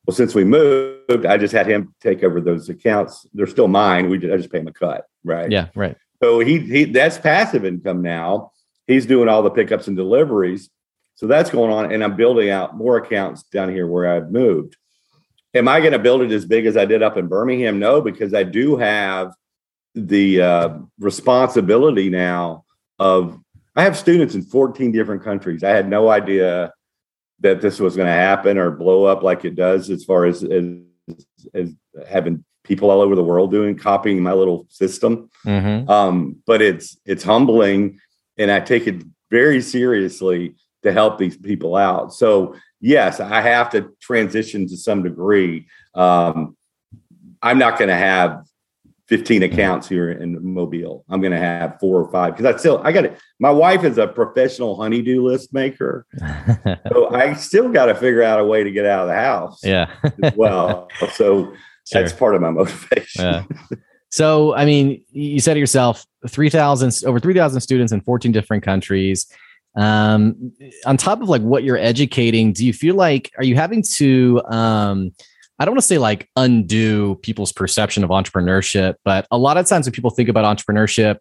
Well, 0.05 0.15
since 0.15 0.33
we 0.33 0.45
moved, 0.45 1.25
I 1.25 1.37
just 1.37 1.53
had 1.53 1.67
him 1.67 1.93
take 1.99 2.23
over 2.23 2.39
those 2.39 2.69
accounts. 2.69 3.27
They're 3.33 3.47
still 3.47 3.67
mine. 3.67 4.09
We 4.09 4.17
did, 4.17 4.31
I 4.31 4.37
just 4.37 4.51
pay 4.51 4.59
him 4.59 4.67
a 4.67 4.71
cut, 4.71 5.05
right? 5.25 5.51
Yeah, 5.51 5.67
right. 5.75 5.97
So 6.25 6.39
he 6.39 6.57
he 6.57 6.85
that's 6.85 7.19
passive 7.19 7.65
income 7.65 8.01
now. 8.01 8.51
He's 8.87 9.05
doing 9.05 9.29
all 9.29 9.43
the 9.43 9.51
pickups 9.51 9.87
and 9.87 9.95
deliveries. 9.95 10.71
So 11.13 11.27
that's 11.27 11.51
going 11.51 11.71
on. 11.71 11.93
And 11.93 12.03
I'm 12.03 12.15
building 12.15 12.49
out 12.49 12.75
more 12.75 12.97
accounts 12.97 13.43
down 13.43 13.69
here 13.69 13.85
where 13.85 14.11
I've 14.11 14.31
moved. 14.31 14.75
Am 15.53 15.67
I 15.67 15.81
going 15.81 15.91
to 15.91 15.99
build 15.99 16.23
it 16.23 16.31
as 16.31 16.43
big 16.43 16.65
as 16.65 16.77
I 16.77 16.85
did 16.85 17.03
up 17.03 17.15
in 17.15 17.27
Birmingham? 17.27 17.77
No, 17.77 18.01
because 18.01 18.33
I 18.33 18.41
do 18.41 18.75
have 18.75 19.33
the 19.93 20.41
uh, 20.41 20.69
responsibility 20.99 22.09
now 22.09 22.65
of 22.97 23.39
I 23.75 23.83
have 23.83 23.95
students 23.95 24.33
in 24.33 24.41
14 24.41 24.91
different 24.91 25.23
countries. 25.23 25.63
I 25.63 25.69
had 25.69 25.87
no 25.87 26.09
idea 26.09 26.73
that 27.41 27.61
this 27.61 27.79
was 27.79 27.95
going 27.95 28.07
to 28.07 28.13
happen 28.13 28.57
or 28.57 28.71
blow 28.71 29.05
up 29.05 29.21
like 29.21 29.45
it 29.45 29.55
does 29.55 29.91
as 29.91 30.03
far 30.03 30.25
as, 30.25 30.43
as, 30.43 30.65
as 31.53 31.75
having 32.09 32.43
people 32.65 32.89
all 32.89 33.01
over 33.01 33.15
the 33.15 33.23
world 33.23 33.51
doing 33.51 33.77
copying 33.77 34.21
my 34.21 34.33
little 34.33 34.65
system. 34.69 35.29
Mm-hmm. 35.45 35.89
um, 35.89 36.37
but 36.45 36.61
it's 36.61 36.97
it's 37.05 37.23
humbling 37.23 37.99
and 38.37 38.51
i 38.51 38.59
take 38.59 38.87
it 38.87 39.03
very 39.29 39.61
seriously 39.61 40.55
to 40.83 40.91
help 40.91 41.17
these 41.17 41.37
people 41.37 41.75
out. 41.75 42.13
So 42.13 42.55
yes 42.81 43.19
i 43.19 43.41
have 43.41 43.69
to 43.71 43.95
transition 44.01 44.67
to 44.67 44.77
some 44.77 45.03
degree. 45.03 45.67
Um, 45.93 46.57
i'm 47.41 47.59
not 47.59 47.77
going 47.77 47.89
to 47.89 47.95
have 47.95 48.43
15 49.07 49.43
accounts 49.43 49.87
here 49.87 50.09
in 50.09 50.43
mobile. 50.43 51.05
I'm 51.09 51.21
going 51.21 51.31
to 51.31 51.37
have 51.37 51.79
four 51.79 52.01
or 52.01 52.11
five 52.11 52.35
because 52.35 52.53
i 52.53 52.57
still 52.57 52.81
i 52.83 52.91
got 52.91 53.05
it 53.05 53.19
my 53.39 53.51
wife 53.51 53.83
is 53.83 53.99
a 53.99 54.07
professional 54.07 54.75
honeydew 54.75 55.21
list 55.21 55.53
maker. 55.53 56.05
So 56.91 57.13
i 57.13 57.33
still 57.33 57.69
got 57.69 57.85
to 57.85 57.95
figure 57.95 58.23
out 58.23 58.39
a 58.39 58.45
way 58.45 58.63
to 58.63 58.71
get 58.71 58.85
out 58.85 59.01
of 59.03 59.07
the 59.07 59.15
house 59.15 59.59
yeah. 59.63 59.91
well. 60.35 60.87
So 61.13 61.53
Sure. 61.85 62.01
That's 62.01 62.13
part 62.13 62.35
of 62.35 62.41
my 62.41 62.51
motivation. 62.51 63.23
Yeah. 63.23 63.43
So, 64.15 64.55
I 64.55 64.63
mean, 64.63 65.03
you 65.11 65.41
said 65.41 65.55
to 65.55 65.59
yourself, 65.59 66.05
3,000, 66.25 67.05
over 67.05 67.19
3,000 67.19 67.59
students 67.59 67.91
in 67.91 67.99
14 67.99 68.31
different 68.31 68.63
countries. 68.63 69.27
Um, 69.75 70.53
on 70.85 70.95
top 70.95 71.21
of 71.21 71.27
like 71.27 71.41
what 71.41 71.65
you're 71.65 71.77
educating, 71.77 72.53
do 72.53 72.65
you 72.65 72.71
feel 72.71 72.95
like, 72.95 73.33
are 73.37 73.43
you 73.43 73.55
having 73.55 73.83
to, 73.95 74.41
um, 74.45 75.11
I 75.59 75.65
don't 75.65 75.73
want 75.73 75.81
to 75.81 75.87
say 75.87 75.97
like 75.97 76.29
undo 76.37 77.15
people's 77.23 77.51
perception 77.51 78.05
of 78.05 78.09
entrepreneurship, 78.09 78.95
but 79.03 79.27
a 79.31 79.37
lot 79.37 79.57
of 79.57 79.67
times 79.67 79.85
when 79.85 79.91
people 79.91 80.11
think 80.11 80.29
about 80.29 80.45
entrepreneurship, 80.45 81.17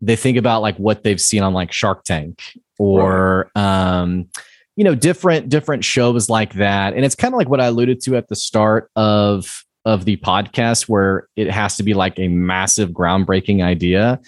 they 0.00 0.16
think 0.16 0.38
about 0.38 0.62
like 0.62 0.76
what 0.78 1.02
they've 1.02 1.20
seen 1.20 1.42
on 1.42 1.52
like 1.52 1.70
Shark 1.70 2.04
Tank 2.04 2.40
or, 2.78 3.50
right. 3.54 3.98
um, 4.00 4.26
you 4.74 4.84
know, 4.84 4.94
different, 4.94 5.50
different 5.50 5.84
shows 5.84 6.30
like 6.30 6.54
that. 6.54 6.94
And 6.94 7.04
it's 7.04 7.14
kind 7.14 7.34
of 7.34 7.36
like 7.36 7.50
what 7.50 7.60
I 7.60 7.66
alluded 7.66 8.00
to 8.04 8.16
at 8.16 8.28
the 8.28 8.36
start 8.36 8.90
of 8.96 9.66
of 9.88 10.04
the 10.04 10.18
podcast 10.18 10.86
where 10.86 11.28
it 11.34 11.50
has 11.50 11.78
to 11.78 11.82
be 11.82 11.94
like 11.94 12.18
a 12.18 12.28
massive 12.28 12.90
groundbreaking 12.90 13.64
idea. 13.64 14.20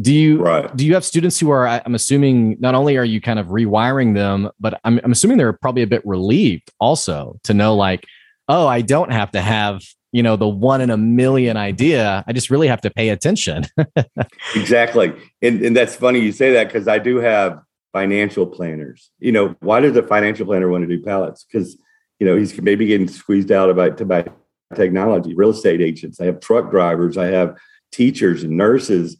Do 0.00 0.14
you 0.14 0.40
right. 0.40 0.74
do 0.76 0.86
you 0.86 0.94
have 0.94 1.04
students 1.04 1.38
who 1.38 1.50
are 1.50 1.66
i'm 1.66 1.94
assuming 1.94 2.56
not 2.58 2.74
only 2.74 2.96
are 2.96 3.04
you 3.04 3.20
kind 3.20 3.38
of 3.38 3.48
rewiring 3.48 4.14
them 4.14 4.48
but 4.58 4.80
I'm, 4.84 4.98
I'm 5.04 5.12
assuming 5.12 5.36
they're 5.36 5.52
probably 5.52 5.82
a 5.82 5.86
bit 5.86 6.00
relieved 6.06 6.70
also 6.78 7.38
to 7.42 7.52
know 7.52 7.74
like 7.74 8.06
oh 8.48 8.66
i 8.66 8.80
don't 8.80 9.12
have 9.12 9.32
to 9.32 9.42
have 9.42 9.82
you 10.12 10.22
know 10.22 10.36
the 10.36 10.48
one 10.48 10.80
in 10.80 10.90
a 10.90 10.96
million 10.96 11.56
idea. 11.56 12.24
I 12.26 12.32
just 12.32 12.50
really 12.50 12.68
have 12.68 12.80
to 12.82 12.90
pay 12.90 13.10
attention. 13.10 13.64
Exactly. 14.54 15.12
And, 15.42 15.62
and 15.62 15.76
that's 15.76 15.94
funny 15.94 16.20
you 16.20 16.32
say 16.32 16.52
that 16.52 16.68
because 16.68 16.88
i 16.88 16.98
do 16.98 17.16
have 17.18 17.60
financial 17.92 18.46
planners. 18.46 19.10
You 19.18 19.32
know 19.32 19.56
why 19.60 19.80
does 19.80 19.96
a 19.96 20.02
financial 20.04 20.46
planner 20.46 20.68
want 20.68 20.88
to 20.88 20.96
do 20.96 21.02
pallets? 21.02 21.44
Because 21.44 21.76
you 22.20 22.26
know 22.26 22.36
he's 22.36 22.58
maybe 22.62 22.86
getting 22.86 23.08
squeezed 23.08 23.50
out 23.52 23.70
about 23.70 23.98
to 23.98 24.04
buy 24.04 24.24
technology, 24.74 25.34
real 25.34 25.50
estate 25.50 25.80
agents, 25.80 26.20
I 26.20 26.26
have 26.26 26.40
truck 26.40 26.70
drivers, 26.70 27.16
I 27.16 27.26
have 27.26 27.56
teachers 27.92 28.42
and 28.44 28.56
nurses, 28.56 29.16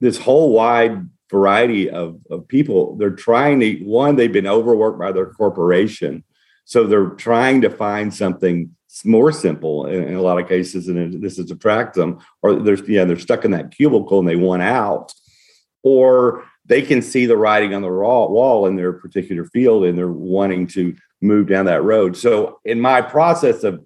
this 0.00 0.18
whole 0.18 0.52
wide 0.52 1.08
variety 1.30 1.90
of, 1.90 2.18
of 2.30 2.48
people. 2.48 2.96
They're 2.96 3.10
trying 3.10 3.60
to, 3.60 3.74
one, 3.84 4.16
they've 4.16 4.32
been 4.32 4.46
overworked 4.46 4.98
by 4.98 5.12
their 5.12 5.30
corporation. 5.30 6.24
So 6.64 6.86
they're 6.86 7.10
trying 7.10 7.60
to 7.62 7.70
find 7.70 8.12
something 8.12 8.74
more 9.04 9.30
simple 9.30 9.86
in, 9.86 10.04
in 10.04 10.14
a 10.14 10.22
lot 10.22 10.40
of 10.40 10.48
cases, 10.48 10.88
and 10.88 11.22
this 11.22 11.38
is 11.38 11.50
attract 11.50 11.94
them, 11.94 12.18
or 12.42 12.54
they're 12.54 12.84
yeah, 12.86 13.04
they're 13.04 13.18
stuck 13.18 13.44
in 13.44 13.52
that 13.52 13.70
cubicle 13.70 14.18
and 14.18 14.28
they 14.28 14.36
want 14.36 14.62
out, 14.62 15.12
or 15.82 16.44
they 16.66 16.82
can 16.82 17.02
see 17.02 17.26
the 17.26 17.36
writing 17.36 17.74
on 17.74 17.82
the 17.82 17.90
wall 17.90 18.66
in 18.66 18.76
their 18.76 18.92
particular 18.92 19.44
field 19.44 19.84
and 19.84 19.96
they're 19.96 20.08
wanting 20.08 20.66
to 20.68 20.94
move 21.20 21.48
down 21.48 21.66
that 21.66 21.82
road. 21.82 22.16
So 22.16 22.60
in 22.64 22.80
my 22.80 23.02
process 23.02 23.64
of 23.64 23.84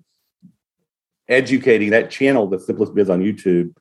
educating 1.29 1.91
that 1.91 2.11
channel, 2.11 2.47
the 2.47 2.61
Simplest 2.61 2.95
Biz 2.95 3.11
on 3.11 3.21
YouTube, 3.21 3.75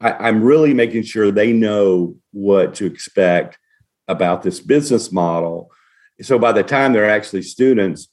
I, 0.00 0.28
am 0.28 0.42
really 0.42 0.74
making 0.74 1.02
sure 1.02 1.30
they 1.30 1.52
know 1.52 2.16
what 2.32 2.74
to 2.76 2.86
expect 2.86 3.58
about 4.08 4.42
this 4.42 4.60
business 4.60 5.12
model. 5.12 5.70
so 6.22 6.38
by 6.38 6.52
the 6.52 6.62
time 6.62 6.92
they're 6.92 7.08
actually 7.08 7.42
students, 7.42 8.08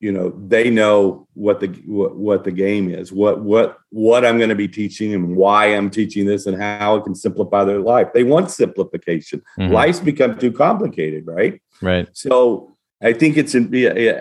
you 0.00 0.12
know 0.12 0.32
they 0.46 0.70
know 0.70 1.26
what 1.34 1.60
the 1.60 1.68
what, 1.86 2.16
what 2.16 2.44
the 2.44 2.52
game 2.52 2.88
is 2.88 3.10
what 3.10 3.40
what 3.40 3.78
what 3.90 4.24
i'm 4.24 4.36
going 4.36 4.48
to 4.48 4.54
be 4.54 4.68
teaching 4.68 5.12
and 5.12 5.34
why 5.34 5.66
i'm 5.66 5.90
teaching 5.90 6.24
this 6.24 6.46
and 6.46 6.60
how 6.60 6.96
it 6.96 7.04
can 7.04 7.14
simplify 7.14 7.64
their 7.64 7.80
life. 7.80 8.08
They 8.14 8.24
want 8.24 8.50
simplification. 8.50 9.42
Mm-hmm. 9.58 9.72
life's 9.72 10.00
become 10.00 10.38
too 10.38 10.52
complicated 10.52 11.26
right? 11.26 11.60
Right. 11.82 12.08
So 12.12 12.76
i 13.02 13.12
think 13.12 13.36
it's 13.36 13.54
in, 13.54 13.74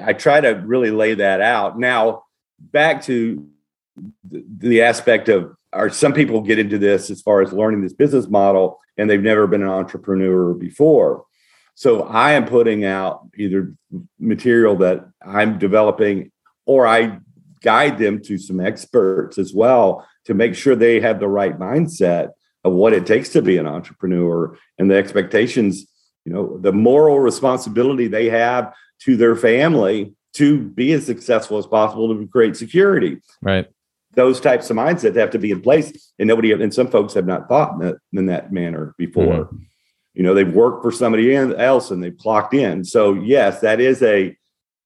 i 0.03 0.13
try 0.13 0.41
to 0.41 0.49
really 0.65 0.91
lay 0.91 1.13
that 1.15 1.41
out. 1.41 1.77
Now 1.77 2.23
back 2.59 3.03
to 3.03 3.47
the, 4.29 4.43
the 4.57 4.81
aspect 4.81 5.29
of 5.29 5.55
are 5.73 5.89
some 5.89 6.13
people 6.13 6.41
get 6.41 6.59
into 6.59 6.77
this 6.77 7.09
as 7.09 7.21
far 7.21 7.41
as 7.41 7.51
learning 7.51 7.81
this 7.81 7.93
business 7.93 8.27
model 8.27 8.79
and 8.97 9.09
they've 9.09 9.21
never 9.21 9.47
been 9.47 9.63
an 9.63 9.69
entrepreneur 9.69 10.53
before 10.53 11.25
so 11.77 12.01
I 12.01 12.31
am 12.31 12.47
putting 12.47 12.85
out 12.85 13.27
either 13.37 13.71
material 14.19 14.77
that 14.77 15.07
I'm 15.23 15.59
developing 15.59 16.31
or 16.65 16.87
I 16.87 17.19
guide 17.61 17.99
them 17.99 18.19
to 18.23 18.39
some 18.39 18.59
experts 18.59 19.37
as 19.37 19.53
well 19.53 20.03
to 20.25 20.33
make 20.33 20.55
sure 20.55 20.75
they 20.75 20.99
have 20.99 21.19
the 21.19 21.27
right 21.27 21.57
mindset 21.59 22.31
of 22.63 22.73
what 22.73 22.93
it 22.93 23.05
takes 23.05 23.29
to 23.29 23.43
be 23.43 23.57
an 23.57 23.67
entrepreneur 23.67 24.57
and 24.79 24.89
the 24.89 24.95
expectations, 24.95 25.85
you 26.25 26.33
know, 26.33 26.57
the 26.57 26.73
moral 26.73 27.19
responsibility 27.19 28.07
they 28.07 28.27
have 28.27 28.73
to 29.01 29.15
their 29.15 29.35
family 29.35 30.15
to 30.33 30.57
be 30.59 30.93
as 30.93 31.05
successful 31.05 31.59
as 31.59 31.67
possible 31.67 32.07
to 32.07 32.27
create 32.27 32.57
security. 32.57 33.21
Right. 33.43 33.67
Those 34.17 34.41
types 34.41 34.69
of 34.71 34.75
mindsets 34.75 35.15
have 35.15 35.29
to 35.29 35.39
be 35.39 35.51
in 35.51 35.61
place, 35.61 36.11
and 36.17 36.27
nobody 36.27 36.51
and 36.51 36.73
some 36.73 36.87
folks 36.87 37.13
have 37.13 37.27
not 37.27 37.47
thought 37.47 37.73
in 37.73 37.79
that, 37.79 37.95
in 38.13 38.25
that 38.25 38.51
manner 38.51 38.95
before. 38.97 39.45
Mm-hmm. 39.45 39.57
You 40.15 40.23
know 40.23 40.33
they've 40.33 40.51
worked 40.51 40.81
for 40.81 40.91
somebody 40.91 41.35
else 41.35 41.91
and 41.91 42.03
they've 42.03 42.17
clocked 42.17 42.55
in. 42.55 42.83
So 42.83 43.13
yes 43.13 43.61
that 43.61 43.79
is 43.79 44.01
a 44.01 44.35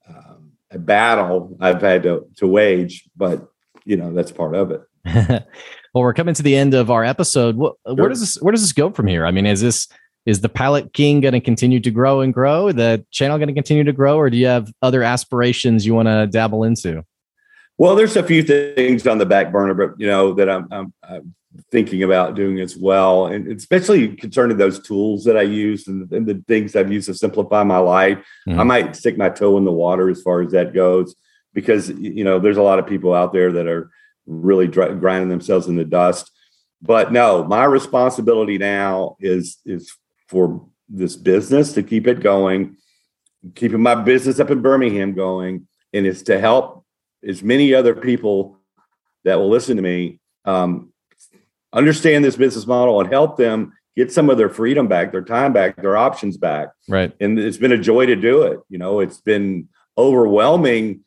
um, 0.07 0.51
a 0.69 0.77
battle 0.77 1.57
i've 1.61 1.81
had 1.81 2.03
to 2.03 2.27
to 2.35 2.47
wage 2.47 3.09
but 3.15 3.47
you 3.85 3.95
know 3.95 4.13
that's 4.13 4.33
part 4.33 4.53
of 4.53 4.71
it. 4.71 5.47
Well 5.93 6.03
we're 6.03 6.13
coming 6.13 6.33
to 6.35 6.43
the 6.43 6.55
end 6.55 6.73
of 6.73 6.89
our 6.89 7.03
episode. 7.03 7.57
What, 7.57 7.75
sure. 7.85 7.95
where 7.95 8.07
does 8.07 8.21
this 8.21 8.41
where 8.41 8.53
does 8.53 8.61
this 8.61 8.71
go 8.71 8.91
from 8.91 9.07
here? 9.07 9.25
I 9.25 9.31
mean 9.31 9.45
is 9.45 9.59
this 9.59 9.89
is 10.25 10.39
the 10.39 10.49
pallet 10.49 10.93
king 10.93 11.19
going 11.19 11.33
to 11.33 11.41
continue 11.41 11.79
to 11.81 11.91
grow 11.91 12.21
and 12.21 12.33
grow? 12.33 12.71
The 12.71 13.05
channel 13.11 13.37
going 13.37 13.49
to 13.49 13.53
continue 13.53 13.83
to 13.83 13.91
grow 13.91 14.17
or 14.17 14.29
do 14.29 14.37
you 14.37 14.45
have 14.45 14.71
other 14.81 15.03
aspirations 15.03 15.85
you 15.85 15.93
want 15.93 16.07
to 16.07 16.27
dabble 16.27 16.63
into 16.63 17.03
well 17.77 17.95
there's 17.95 18.17
a 18.17 18.23
few 18.23 18.43
things 18.43 19.05
on 19.07 19.17
the 19.17 19.25
back 19.25 19.51
burner 19.51 19.73
but 19.73 19.99
you 19.99 20.07
know 20.07 20.33
that 20.33 20.49
i'm, 20.49 20.67
I'm, 20.71 20.93
I'm 21.03 21.35
thinking 21.69 22.03
about 22.03 22.35
doing 22.35 22.59
as 22.59 22.77
well, 22.77 23.27
and 23.27 23.47
especially 23.47 24.15
concerning 24.15 24.57
those 24.57 24.79
tools 24.79 25.23
that 25.25 25.37
I 25.37 25.41
use 25.41 25.87
and, 25.87 26.11
and 26.11 26.25
the 26.25 26.43
things 26.47 26.75
I've 26.75 26.91
used 26.91 27.07
to 27.07 27.13
simplify 27.13 27.63
my 27.63 27.77
life. 27.77 28.19
Mm-hmm. 28.47 28.59
I 28.59 28.63
might 28.63 28.95
stick 28.95 29.17
my 29.17 29.29
toe 29.29 29.57
in 29.57 29.65
the 29.65 29.71
water 29.71 30.09
as 30.09 30.21
far 30.21 30.41
as 30.41 30.51
that 30.51 30.73
goes, 30.73 31.15
because 31.53 31.89
you 31.89 32.23
know 32.23 32.39
there's 32.39 32.57
a 32.57 32.61
lot 32.61 32.79
of 32.79 32.87
people 32.87 33.13
out 33.13 33.33
there 33.33 33.51
that 33.53 33.67
are 33.67 33.89
really 34.25 34.67
grinding 34.67 35.29
themselves 35.29 35.67
in 35.67 35.75
the 35.75 35.85
dust. 35.85 36.31
But 36.81 37.11
no, 37.11 37.43
my 37.43 37.65
responsibility 37.65 38.57
now 38.57 39.17
is 39.19 39.57
is 39.65 39.93
for 40.27 40.65
this 40.87 41.15
business 41.15 41.73
to 41.73 41.83
keep 41.83 42.07
it 42.07 42.21
going, 42.21 42.77
keeping 43.55 43.81
my 43.81 43.95
business 43.95 44.39
up 44.39 44.51
in 44.51 44.61
Birmingham 44.61 45.13
going, 45.13 45.67
and 45.93 46.05
it's 46.05 46.21
to 46.23 46.39
help 46.39 46.80
as 47.27 47.43
many 47.43 47.73
other 47.73 47.95
people 47.95 48.57
that 49.23 49.37
will 49.37 49.49
listen 49.49 49.75
to 49.75 49.81
me 49.81 50.19
um, 50.45 50.91
understand 51.73 52.23
this 52.23 52.35
business 52.35 52.65
model 52.65 52.99
and 52.99 53.11
help 53.11 53.37
them 53.37 53.73
get 53.95 54.11
some 54.11 54.29
of 54.29 54.37
their 54.37 54.49
freedom 54.49 54.87
back, 54.87 55.11
their 55.11 55.23
time 55.23 55.53
back, 55.53 55.75
their 55.75 55.97
options 55.97 56.37
back. 56.37 56.69
Right. 56.87 57.13
And 57.19 57.37
it's 57.37 57.57
been 57.57 57.71
a 57.71 57.77
joy 57.77 58.05
to 58.05 58.15
do 58.15 58.43
it. 58.43 58.59
You 58.69 58.77
know, 58.77 58.99
it's 58.99 59.21
been 59.21 59.67
overwhelming, 59.97 61.01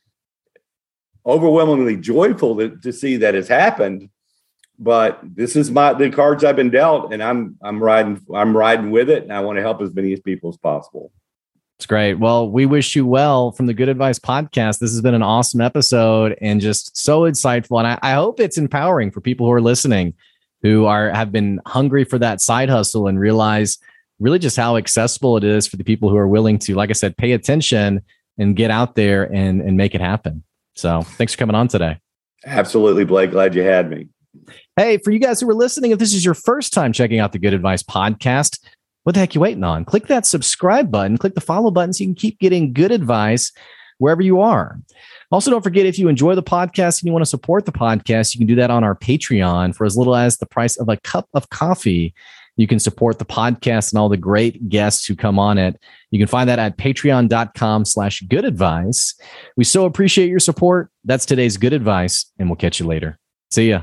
overwhelmingly 1.24 1.96
joyful 1.96 2.57
to, 2.59 2.77
to 2.77 2.92
see 2.92 3.16
that 3.18 3.35
it's 3.35 3.48
happened. 3.48 4.11
But 4.79 5.20
this 5.22 5.55
is 5.55 5.70
my 5.70 5.92
the 5.92 6.11
cards 6.11 6.42
I've 6.42 6.57
been 6.57 6.70
dealt, 6.70 7.12
and 7.12 7.22
I'm 7.22 7.57
I'm 7.62 7.81
riding 7.81 8.20
I'm 8.35 8.57
riding 8.57 8.90
with 8.90 9.09
it, 9.09 9.22
and 9.22 9.33
I 9.33 9.38
want 9.40 9.57
to 9.57 9.62
help 9.62 9.81
as 9.81 9.94
many 9.94 10.16
people 10.16 10.50
as 10.50 10.57
possible. 10.57 11.12
It's 11.85 11.88
great. 11.90 12.14
Well, 12.14 12.49
we 12.49 12.64
wish 12.64 12.97
you 12.97 13.05
well 13.05 13.53
from 13.53 13.66
the 13.66 13.75
Good 13.75 13.90
Advice 13.90 14.18
podcast. 14.18 14.79
This 14.79 14.90
has 14.92 15.03
been 15.03 15.12
an 15.12 15.23
awesome 15.23 15.61
episode 15.61 16.35
and 16.40 16.59
just 16.59 16.97
so 16.97 17.25
insightful. 17.25 17.79
And 17.79 17.87
I, 17.87 17.99
I 18.01 18.14
hope 18.14 18.40
it's 18.40 18.57
empowering 18.57 19.11
for 19.11 19.20
people 19.20 19.44
who 19.44 19.53
are 19.53 19.61
listening 19.61 20.14
who 20.62 20.87
are 20.87 21.11
have 21.11 21.31
been 21.31 21.61
hungry 21.66 22.05
for 22.05 22.18
that 22.20 22.40
side 22.40 22.70
hustle 22.70 23.07
and 23.07 23.20
realize 23.20 23.77
really 24.18 24.38
just 24.38 24.57
how 24.57 24.79
accessible 24.79 25.37
it 25.37 25.44
is 25.44 25.66
for 25.66 25.77
the 25.77 25.85
people 25.85 26.09
who 26.09 26.16
are 26.16 26.27
willing 26.27 26.59
to, 26.61 26.75
like 26.75 26.88
I 26.88 26.94
said, 26.94 27.18
pay 27.18 27.33
attention 27.33 28.01
and 28.38 28.57
get 28.57 28.70
out 28.70 28.94
there 28.94 29.25
and, 29.25 29.61
and 29.61 29.77
make 29.77 29.94
it 29.94 30.01
happen. 30.01 30.42
So 30.77 31.03
thanks 31.03 31.35
for 31.35 31.38
coming 31.38 31.55
on 31.55 31.68
today. 31.68 32.01
Absolutely, 32.47 33.05
Blake. 33.05 33.31
Glad 33.31 33.55
you 33.55 33.61
had 33.61 33.90
me. 33.90 34.09
Hey, 34.75 34.97
for 34.97 35.11
you 35.11 35.18
guys 35.18 35.38
who 35.38 35.51
are 35.51 35.55
listening, 35.55 35.90
if 35.90 35.99
this 35.99 36.14
is 36.14 36.25
your 36.25 36.33
first 36.33 36.73
time 36.73 36.94
checking 36.94 37.20
out 37.20 37.33
the 37.33 37.38
Good 37.38 37.53
Advice 37.53 37.83
podcast, 37.83 38.59
what 39.04 39.14
the 39.14 39.20
heck 39.20 39.34
you 39.34 39.40
waiting 39.40 39.64
on? 39.64 39.84
Click 39.84 40.06
that 40.08 40.26
subscribe 40.26 40.90
button, 40.90 41.16
click 41.16 41.34
the 41.34 41.40
follow 41.40 41.70
button 41.70 41.92
so 41.92 42.02
you 42.02 42.08
can 42.08 42.14
keep 42.14 42.38
getting 42.40 42.72
good 42.72 42.90
advice 42.90 43.52
wherever 43.98 44.22
you 44.22 44.40
are. 44.40 44.78
Also, 45.30 45.50
don't 45.50 45.62
forget 45.62 45.86
if 45.86 45.98
you 45.98 46.08
enjoy 46.08 46.34
the 46.34 46.42
podcast 46.42 47.00
and 47.00 47.06
you 47.06 47.12
want 47.12 47.24
to 47.24 47.30
support 47.30 47.66
the 47.66 47.72
podcast, 47.72 48.34
you 48.34 48.38
can 48.38 48.46
do 48.46 48.54
that 48.56 48.70
on 48.70 48.84
our 48.84 48.94
Patreon 48.94 49.74
for 49.74 49.84
as 49.84 49.96
little 49.96 50.16
as 50.16 50.38
the 50.38 50.46
price 50.46 50.76
of 50.76 50.88
a 50.88 50.96
cup 50.98 51.28
of 51.34 51.48
coffee. 51.50 52.14
You 52.56 52.66
can 52.66 52.78
support 52.78 53.18
the 53.18 53.24
podcast 53.24 53.92
and 53.92 53.98
all 53.98 54.08
the 54.08 54.16
great 54.16 54.68
guests 54.68 55.06
who 55.06 55.16
come 55.16 55.38
on 55.38 55.58
it. 55.58 55.78
You 56.10 56.20
can 56.20 56.28
find 56.28 56.48
that 56.48 56.60
at 56.60 56.78
patreon.com 56.78 57.84
slash 57.84 58.20
good 58.22 58.44
advice. 58.44 59.14
We 59.56 59.64
so 59.64 59.86
appreciate 59.86 60.28
your 60.28 60.38
support. 60.38 60.90
That's 61.04 61.26
today's 61.26 61.56
good 61.56 61.72
advice, 61.72 62.30
and 62.38 62.48
we'll 62.48 62.56
catch 62.56 62.78
you 62.78 62.86
later. 62.86 63.18
See 63.50 63.70
ya. 63.70 63.82